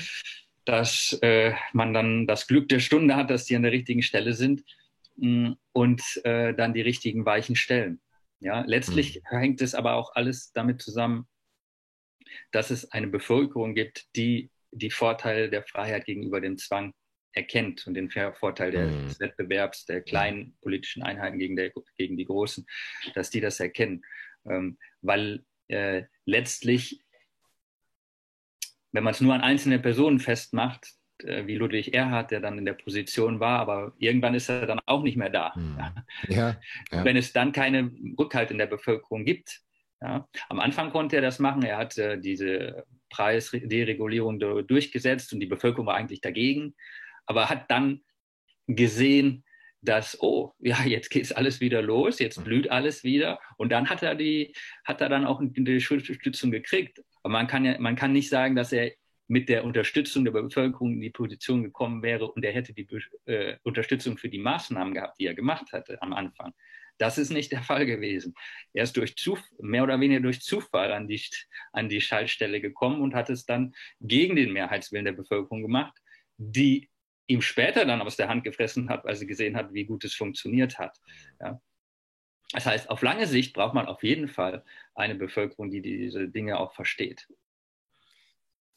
dass 0.65 1.19
äh, 1.23 1.53
man 1.73 1.93
dann 1.93 2.27
das 2.27 2.47
Glück 2.47 2.69
der 2.69 2.81
Stunde 2.81 3.17
hat, 3.17 3.31
dass 3.31 3.45
die 3.45 3.57
an 3.57 3.63
der 3.63 3.73
richtigen 3.73 4.03
Stelle 4.03 4.33
sind 4.33 4.65
mh, 5.17 5.51
mm, 5.51 5.57
und 5.73 6.03
äh, 6.25 6.55
dann 6.55 6.75
die 6.75 6.81
richtigen 6.81 7.27
Weichen 7.27 7.57
stellen. 7.57 8.01
Ja, 8.41 8.63
letztlich 8.67 9.23
mhm. 9.31 9.39
hängt 9.39 9.63
es 9.63 9.75
aber 9.75 9.95
auch 9.95 10.15
alles 10.15 10.53
damit 10.53 10.83
zusammen, 10.83 11.27
dass 12.53 12.71
es 12.71 12.91
eine 12.93 13.07
Bevölkerung 13.07 13.75
gibt, 13.75 14.07
die 14.17 14.51
die 14.71 14.91
Vorteile 14.91 15.49
der 15.49 15.63
Freiheit 15.63 16.05
gegenüber 16.05 16.41
dem 16.41 16.59
Zwang 16.59 16.93
erkennt 17.33 17.87
und 17.87 17.95
den 17.95 18.11
Vorteil 18.11 18.71
mhm. 18.71 19.09
des 19.09 19.21
Wettbewerbs 19.21 19.87
der 19.87 20.03
kleinen 20.03 20.57
politischen 20.61 21.03
Einheiten 21.03 21.39
gegen, 21.39 21.57
der, 21.57 21.73
gegen 21.97 22.17
die 22.17 22.25
großen, 22.25 22.67
dass 23.15 23.31
die 23.31 23.41
das 23.41 23.61
erkennen. 23.61 24.03
Ähm, 24.47 24.79
weil 25.01 25.45
äh, 25.69 26.05
letztlich 26.27 27.01
wenn 28.95 29.03
man 29.03 29.11
es 29.13 29.21
nur 29.21 29.35
an 29.35 29.41
einzelne 29.41 29.81
Personen 29.81 30.21
festmacht, 30.21 30.93
äh, 31.19 31.47
wie 31.49 31.57
Ludwig 31.57 31.93
Erhard, 31.93 32.31
der 32.31 32.41
dann 32.41 32.59
in 32.59 32.65
der 32.65 32.75
Position 32.75 33.41
war, 33.41 33.59
aber 33.59 33.93
irgendwann 33.99 34.37
ist 34.37 34.49
er 34.49 34.67
dann 34.67 34.81
auch 34.87 35.03
nicht 35.03 35.17
mehr 35.17 35.31
da. 35.31 35.53
Hm. 35.55 35.79
Ja, 36.29 36.57
ja. 36.93 37.05
Wenn 37.05 37.17
es 37.17 37.33
dann 37.33 37.51
keinen 37.51 38.15
Rückhalt 38.17 38.53
in 38.53 38.59
der 38.59 38.67
Bevölkerung 38.67 39.25
gibt. 39.25 39.61
Ja. 40.01 40.29
Am 40.49 40.61
Anfang 40.61 40.91
konnte 40.91 41.17
er 41.17 41.23
das 41.23 41.41
machen. 41.41 41.65
Er 41.65 41.77
hat 41.77 41.99
äh, 41.99 42.21
diese 42.21 42.85
Preisderegulierung 43.11 44.39
durchgesetzt 44.39 45.33
und 45.33 45.41
die 45.41 45.47
Bevölkerung 45.47 45.87
war 45.87 45.97
eigentlich 45.97 46.21
dagegen, 46.21 46.75
aber 47.27 47.49
hat 47.49 47.71
dann 47.71 48.01
gesehen, 48.69 49.45
dass, 49.83 50.21
oh, 50.23 50.53
ja, 50.61 50.83
jetzt 50.85 51.11
geht 51.11 51.37
alles 51.37 51.61
wieder 51.61 51.83
los, 51.83 52.21
jetzt 52.21 52.43
blüht 52.45 52.71
alles 52.71 53.03
wieder. 53.03 53.41
Und 53.57 53.71
dann 53.71 53.91
hat 53.91 54.03
er 54.05 54.15
die, 54.15 54.55
hat 54.85 55.01
er 55.01 55.09
dann 55.09 55.27
auch 55.27 55.41
die 55.43 55.61
Unterstützung 55.61 56.53
gekriegt. 56.53 57.03
Aber 57.25 57.33
man 57.33 57.47
kann 57.47 57.65
ja, 57.65 57.79
man 57.81 57.97
kann 57.97 58.13
nicht 58.13 58.29
sagen, 58.29 58.55
dass 58.55 58.71
er 58.71 58.93
mit 59.27 59.49
der 59.49 59.65
Unterstützung 59.65 60.25
der 60.25 60.33
Bevölkerung 60.33 60.93
in 60.93 61.01
die 61.01 61.11
Position 61.11 61.63
gekommen 61.63 62.03
wäre 62.03 62.31
und 62.31 62.45
er 62.45 62.53
hätte 62.53 62.75
die 62.75 62.87
äh, 63.25 63.57
Unterstützung 63.63 64.19
für 64.19 64.29
die 64.29 64.39
Maßnahmen 64.39 64.95
gehabt, 64.95 65.19
die 65.19 65.27
er 65.27 65.35
gemacht 65.35 65.73
hatte 65.73 66.01
am 66.03 66.13
Anfang. 66.13 66.53
Das 66.99 67.19
ist 67.19 67.31
nicht 67.31 67.51
der 67.51 67.63
Fall 67.63 67.87
gewesen. 67.87 68.35
Er 68.75 68.85
ist 68.85 68.97
durch 68.97 69.17
Zuf 69.17 69.43
mehr 69.59 69.83
oder 69.83 69.99
weniger 69.99 70.21
durch 70.21 70.43
Zufall 70.43 70.93
an 70.93 71.09
die, 71.09 71.21
an 71.73 71.89
die 71.89 72.03
Schaltstelle 72.03 72.61
gekommen 72.61 73.01
und 73.01 73.15
hat 73.15 73.31
es 73.31 73.47
dann 73.47 73.75
gegen 74.01 74.37
den 74.37 74.53
Mehrheitswillen 74.53 75.07
der 75.07 75.13
Bevölkerung 75.13 75.63
gemacht, 75.63 75.97
die 76.37 76.91
ihm 77.27 77.41
später 77.41 77.87
dann 77.87 78.03
aus 78.03 78.17
der 78.17 78.29
Hand 78.29 78.45
gefressen 78.45 78.91
hat, 78.91 79.05
weil 79.05 79.17
sie 79.17 79.27
gesehen 79.27 79.57
hat, 79.57 79.73
wie 79.73 79.87
gut 79.87 80.05
es 80.05 80.15
funktioniert 80.15 80.79
hat. 80.79 81.01
Ja. 81.41 81.61
Das 82.55 82.67
heißt, 82.67 82.89
auf 82.89 83.03
lange 83.03 83.27
Sicht 83.27 83.53
braucht 83.53 83.75
man 83.75 83.87
auf 83.87 84.05
jeden 84.05 84.29
Fall 84.29 84.65
eine 84.95 85.17
Bevölkerung, 85.17 85.73
die 85.73 85.83
diese 85.83 86.29
Dinge 86.29 86.61
auch 86.61 86.73
versteht. 86.73 87.27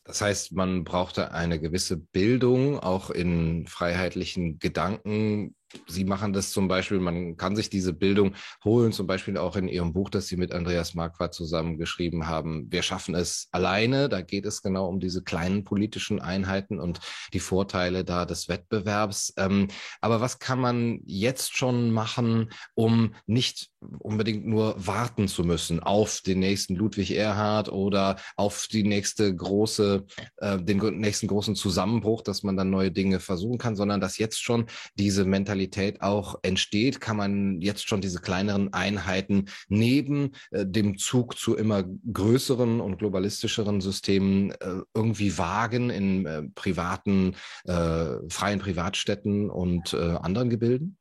Das 0.03 0.19
heißt, 0.19 0.53
man 0.53 0.83
brauchte 0.83 1.31
eine 1.31 1.59
gewisse 1.59 1.95
Bildung 1.95 2.79
auch 2.79 3.11
in 3.11 3.67
freiheitlichen 3.67 4.57
Gedanken, 4.57 5.55
Sie 5.87 6.05
machen 6.05 6.33
das 6.33 6.51
zum 6.51 6.67
Beispiel, 6.67 6.99
man 6.99 7.35
kann 7.35 7.55
sich 7.55 7.69
diese 7.69 7.93
Bildung 7.93 8.35
holen, 8.63 8.91
zum 8.91 9.05
Beispiel 9.05 9.37
auch 9.37 9.55
in 9.55 9.67
Ihrem 9.67 9.93
Buch, 9.93 10.09
das 10.09 10.27
Sie 10.27 10.37
mit 10.37 10.51
Andreas 10.51 10.93
Marquardt 10.93 11.33
zusammen 11.33 11.77
geschrieben 11.77 12.27
haben. 12.27 12.71
Wir 12.71 12.83
schaffen 12.83 13.15
es 13.15 13.49
alleine. 13.51 14.09
Da 14.09 14.21
geht 14.21 14.45
es 14.45 14.61
genau 14.61 14.87
um 14.87 14.99
diese 14.99 15.23
kleinen 15.23 15.63
politischen 15.63 16.21
Einheiten 16.21 16.79
und 16.79 16.99
die 17.33 17.39
Vorteile 17.39 18.05
da 18.05 18.25
des 18.25 18.47
Wettbewerbs. 18.47 19.33
Ähm, 19.37 19.67
aber 19.99 20.21
was 20.21 20.39
kann 20.39 20.59
man 20.59 20.99
jetzt 21.05 21.57
schon 21.57 21.91
machen, 21.91 22.49
um 22.73 23.13
nicht 23.25 23.69
unbedingt 23.99 24.47
nur 24.47 24.75
warten 24.77 25.27
zu 25.27 25.43
müssen 25.43 25.81
auf 25.81 26.21
den 26.21 26.39
nächsten 26.39 26.75
Ludwig 26.75 27.11
Erhard 27.11 27.69
oder 27.69 28.17
auf 28.35 28.67
die 28.71 28.83
nächste 28.83 29.35
große, 29.35 30.05
äh, 30.37 30.57
den 30.59 30.77
nächsten 30.99 31.27
großen 31.27 31.55
Zusammenbruch, 31.55 32.21
dass 32.21 32.43
man 32.43 32.55
dann 32.55 32.69
neue 32.69 32.91
Dinge 32.91 33.19
versuchen 33.19 33.57
kann, 33.57 33.75
sondern 33.75 34.01
dass 34.01 34.17
jetzt 34.17 34.41
schon 34.41 34.67
diese 34.95 35.25
Mentalität 35.25 35.56
Mentalität 35.57 36.01
auch 36.01 36.39
entsteht? 36.43 37.01
Kann 37.01 37.17
man 37.17 37.61
jetzt 37.61 37.87
schon 37.89 38.01
diese 38.01 38.21
kleineren 38.21 38.73
Einheiten 38.73 39.45
neben 39.67 40.33
äh, 40.51 40.65
dem 40.65 40.97
Zug 40.97 41.37
zu 41.37 41.55
immer 41.55 41.83
größeren 42.13 42.79
und 42.79 42.97
globalistischeren 42.97 43.81
Systemen 43.81 44.51
äh, 44.51 44.81
irgendwie 44.93 45.37
wagen 45.37 45.89
in 45.89 46.25
äh, 46.25 46.43
privaten, 46.53 47.35
äh, 47.65 48.17
freien 48.29 48.59
Privatstädten 48.59 49.49
und 49.49 49.93
äh, 49.93 49.97
anderen 49.97 50.49
Gebilden? 50.49 50.97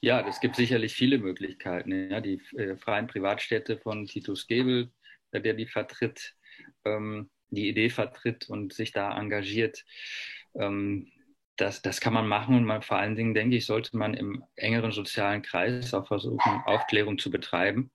Ja, 0.00 0.26
es 0.28 0.40
gibt 0.40 0.56
sicherlich 0.56 0.94
viele 0.94 1.18
Möglichkeiten. 1.18 2.10
Ja, 2.10 2.20
die 2.20 2.40
äh, 2.56 2.76
freien 2.76 3.06
Privatstädte 3.06 3.78
von 3.78 4.06
Titus 4.06 4.46
Gebel, 4.46 4.90
der 5.32 5.54
die 5.54 5.66
vertritt, 5.66 6.34
ähm, 6.84 7.30
die 7.50 7.68
Idee 7.68 7.90
vertritt 7.90 8.48
und 8.48 8.72
sich 8.72 8.92
da 8.92 9.16
engagiert. 9.16 9.84
Ähm, 10.54 11.10
das, 11.58 11.82
das 11.82 12.00
kann 12.00 12.14
man 12.14 12.26
machen 12.26 12.56
und 12.56 12.64
man, 12.64 12.82
vor 12.82 12.98
allen 12.98 13.16
Dingen, 13.16 13.34
denke 13.34 13.56
ich, 13.56 13.66
sollte 13.66 13.96
man 13.96 14.14
im 14.14 14.44
engeren 14.56 14.92
sozialen 14.92 15.42
Kreis 15.42 15.92
auch 15.92 16.06
versuchen, 16.06 16.62
Aufklärung 16.64 17.18
zu 17.18 17.30
betreiben. 17.30 17.90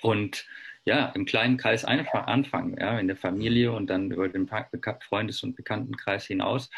Und 0.00 0.46
ja, 0.84 1.06
im 1.08 1.26
kleinen 1.26 1.58
Kreis 1.58 1.84
einfach 1.84 2.26
anfangen, 2.26 2.78
ja, 2.80 2.98
in 2.98 3.08
der 3.08 3.16
Familie 3.16 3.72
und 3.72 3.88
dann 3.88 4.10
über 4.10 4.28
den 4.28 4.48
Freundes- 4.48 5.42
und 5.42 5.54
Bekanntenkreis 5.54 6.26
hinaus 6.26 6.70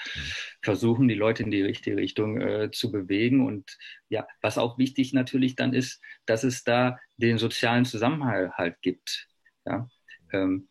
versuchen, 0.63 1.07
die 1.07 1.15
Leute 1.15 1.45
in 1.45 1.51
die 1.51 1.63
richtige 1.63 1.97
Richtung 1.97 2.41
äh, 2.41 2.71
zu 2.73 2.91
bewegen. 2.91 3.47
Und 3.47 3.79
ja, 4.09 4.27
was 4.41 4.59
auch 4.59 4.79
wichtig 4.79 5.13
natürlich 5.13 5.55
dann 5.55 5.75
ist, 5.75 6.03
dass 6.27 6.43
es 6.43 6.65
da 6.65 6.99
den 7.19 7.39
sozialen 7.39 7.85
Zusammenhalt 7.85 8.83
gibt. 8.83 9.29
Ja, 9.65 9.89
ähm, 10.33 10.69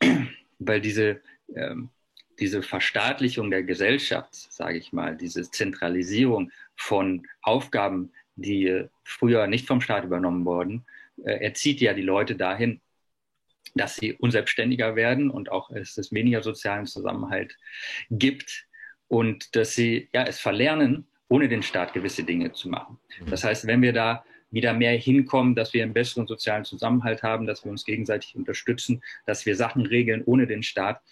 weil 0.58 0.80
diese, 0.80 1.22
ähm, 1.54 1.90
diese 2.38 2.62
Verstaatlichung 2.62 3.50
der 3.50 3.62
Gesellschaft, 3.62 4.34
sage 4.34 4.78
ich 4.78 4.92
mal, 4.92 5.16
diese 5.16 5.50
Zentralisierung 5.50 6.50
von 6.76 7.26
Aufgaben, 7.42 8.12
die 8.36 8.84
früher 9.04 9.46
nicht 9.46 9.66
vom 9.66 9.80
Staat 9.80 10.04
übernommen 10.04 10.44
wurden, 10.44 10.84
äh, 11.24 11.44
erzieht 11.44 11.80
ja 11.80 11.94
die 11.94 12.02
Leute 12.02 12.36
dahin, 12.36 12.80
dass 13.74 13.96
sie 13.96 14.12
unselbstständiger 14.14 14.96
werden 14.96 15.30
und 15.30 15.50
auch 15.50 15.70
es 15.70 15.98
es 15.98 16.12
weniger 16.12 16.42
sozialen 16.42 16.86
Zusammenhalt 16.86 17.56
gibt 18.10 18.66
und 19.08 19.54
dass 19.56 19.74
sie 19.74 20.08
ja 20.12 20.24
es 20.24 20.40
verlernen, 20.40 21.06
ohne 21.28 21.48
den 21.48 21.62
Staat 21.62 21.92
gewisse 21.92 22.24
Dinge 22.24 22.52
zu 22.52 22.68
machen. 22.68 22.98
Mhm. 23.20 23.30
Das 23.30 23.44
heißt, 23.44 23.66
wenn 23.66 23.82
wir 23.82 23.92
da 23.92 24.24
wieder 24.50 24.72
mehr 24.72 24.96
hinkommen, 24.96 25.54
dass 25.54 25.74
wir 25.74 25.82
einen 25.82 25.92
besseren 25.92 26.26
sozialen 26.26 26.64
Zusammenhalt 26.64 27.22
haben, 27.22 27.46
dass 27.46 27.64
wir 27.64 27.70
uns 27.70 27.84
gegenseitig 27.84 28.36
unterstützen, 28.36 29.02
dass 29.26 29.44
wir 29.44 29.56
Sachen 29.56 29.86
regeln 29.86 30.22
ohne 30.24 30.46
den 30.46 30.62
Staat, 30.62 31.02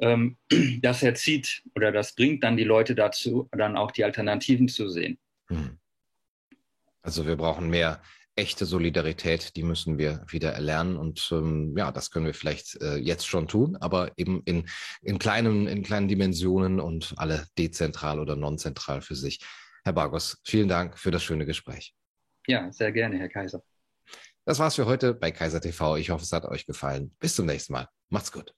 ähm, 0.00 0.36
das 0.82 1.02
erzieht 1.02 1.62
oder 1.74 1.92
das 1.92 2.14
bringt 2.14 2.42
dann 2.44 2.56
die 2.56 2.64
Leute 2.64 2.94
dazu, 2.94 3.48
dann 3.52 3.76
auch 3.76 3.90
die 3.90 4.04
Alternativen 4.04 4.68
zu 4.68 4.88
sehen. 4.88 5.18
Hm. 5.48 5.78
Also 7.02 7.26
wir 7.26 7.36
brauchen 7.36 7.70
mehr 7.70 8.02
echte 8.36 8.66
Solidarität, 8.66 9.56
die 9.56 9.62
müssen 9.62 9.98
wir 9.98 10.24
wieder 10.28 10.52
erlernen. 10.52 10.96
Und 10.96 11.28
ähm, 11.32 11.76
ja, 11.76 11.92
das 11.92 12.10
können 12.10 12.26
wir 12.26 12.34
vielleicht 12.34 12.80
äh, 12.80 12.96
jetzt 12.96 13.26
schon 13.26 13.48
tun, 13.48 13.76
aber 13.76 14.12
eben 14.16 14.42
in, 14.44 14.68
in, 15.02 15.18
kleinen, 15.18 15.66
in 15.66 15.82
kleinen 15.82 16.08
Dimensionen 16.08 16.80
und 16.80 17.14
alle 17.16 17.46
dezentral 17.58 18.18
oder 18.18 18.36
nonzentral 18.36 19.02
für 19.02 19.14
sich. 19.14 19.40
Herr 19.84 19.92
Bargos, 19.92 20.40
vielen 20.44 20.68
Dank 20.68 20.98
für 20.98 21.10
das 21.10 21.22
schöne 21.22 21.46
Gespräch. 21.46 21.94
Ja, 22.46 22.70
sehr 22.72 22.92
gerne, 22.92 23.18
Herr 23.18 23.28
Kaiser. 23.28 23.62
Das 24.44 24.58
war's 24.58 24.74
für 24.74 24.86
heute 24.86 25.14
bei 25.14 25.30
Kaiser 25.30 25.60
TV. 25.60 25.96
Ich 25.96 26.10
hoffe, 26.10 26.24
es 26.24 26.32
hat 26.32 26.44
euch 26.44 26.66
gefallen. 26.66 27.14
Bis 27.18 27.36
zum 27.36 27.46
nächsten 27.46 27.74
Mal. 27.74 27.88
Macht's 28.08 28.32
gut. 28.32 28.54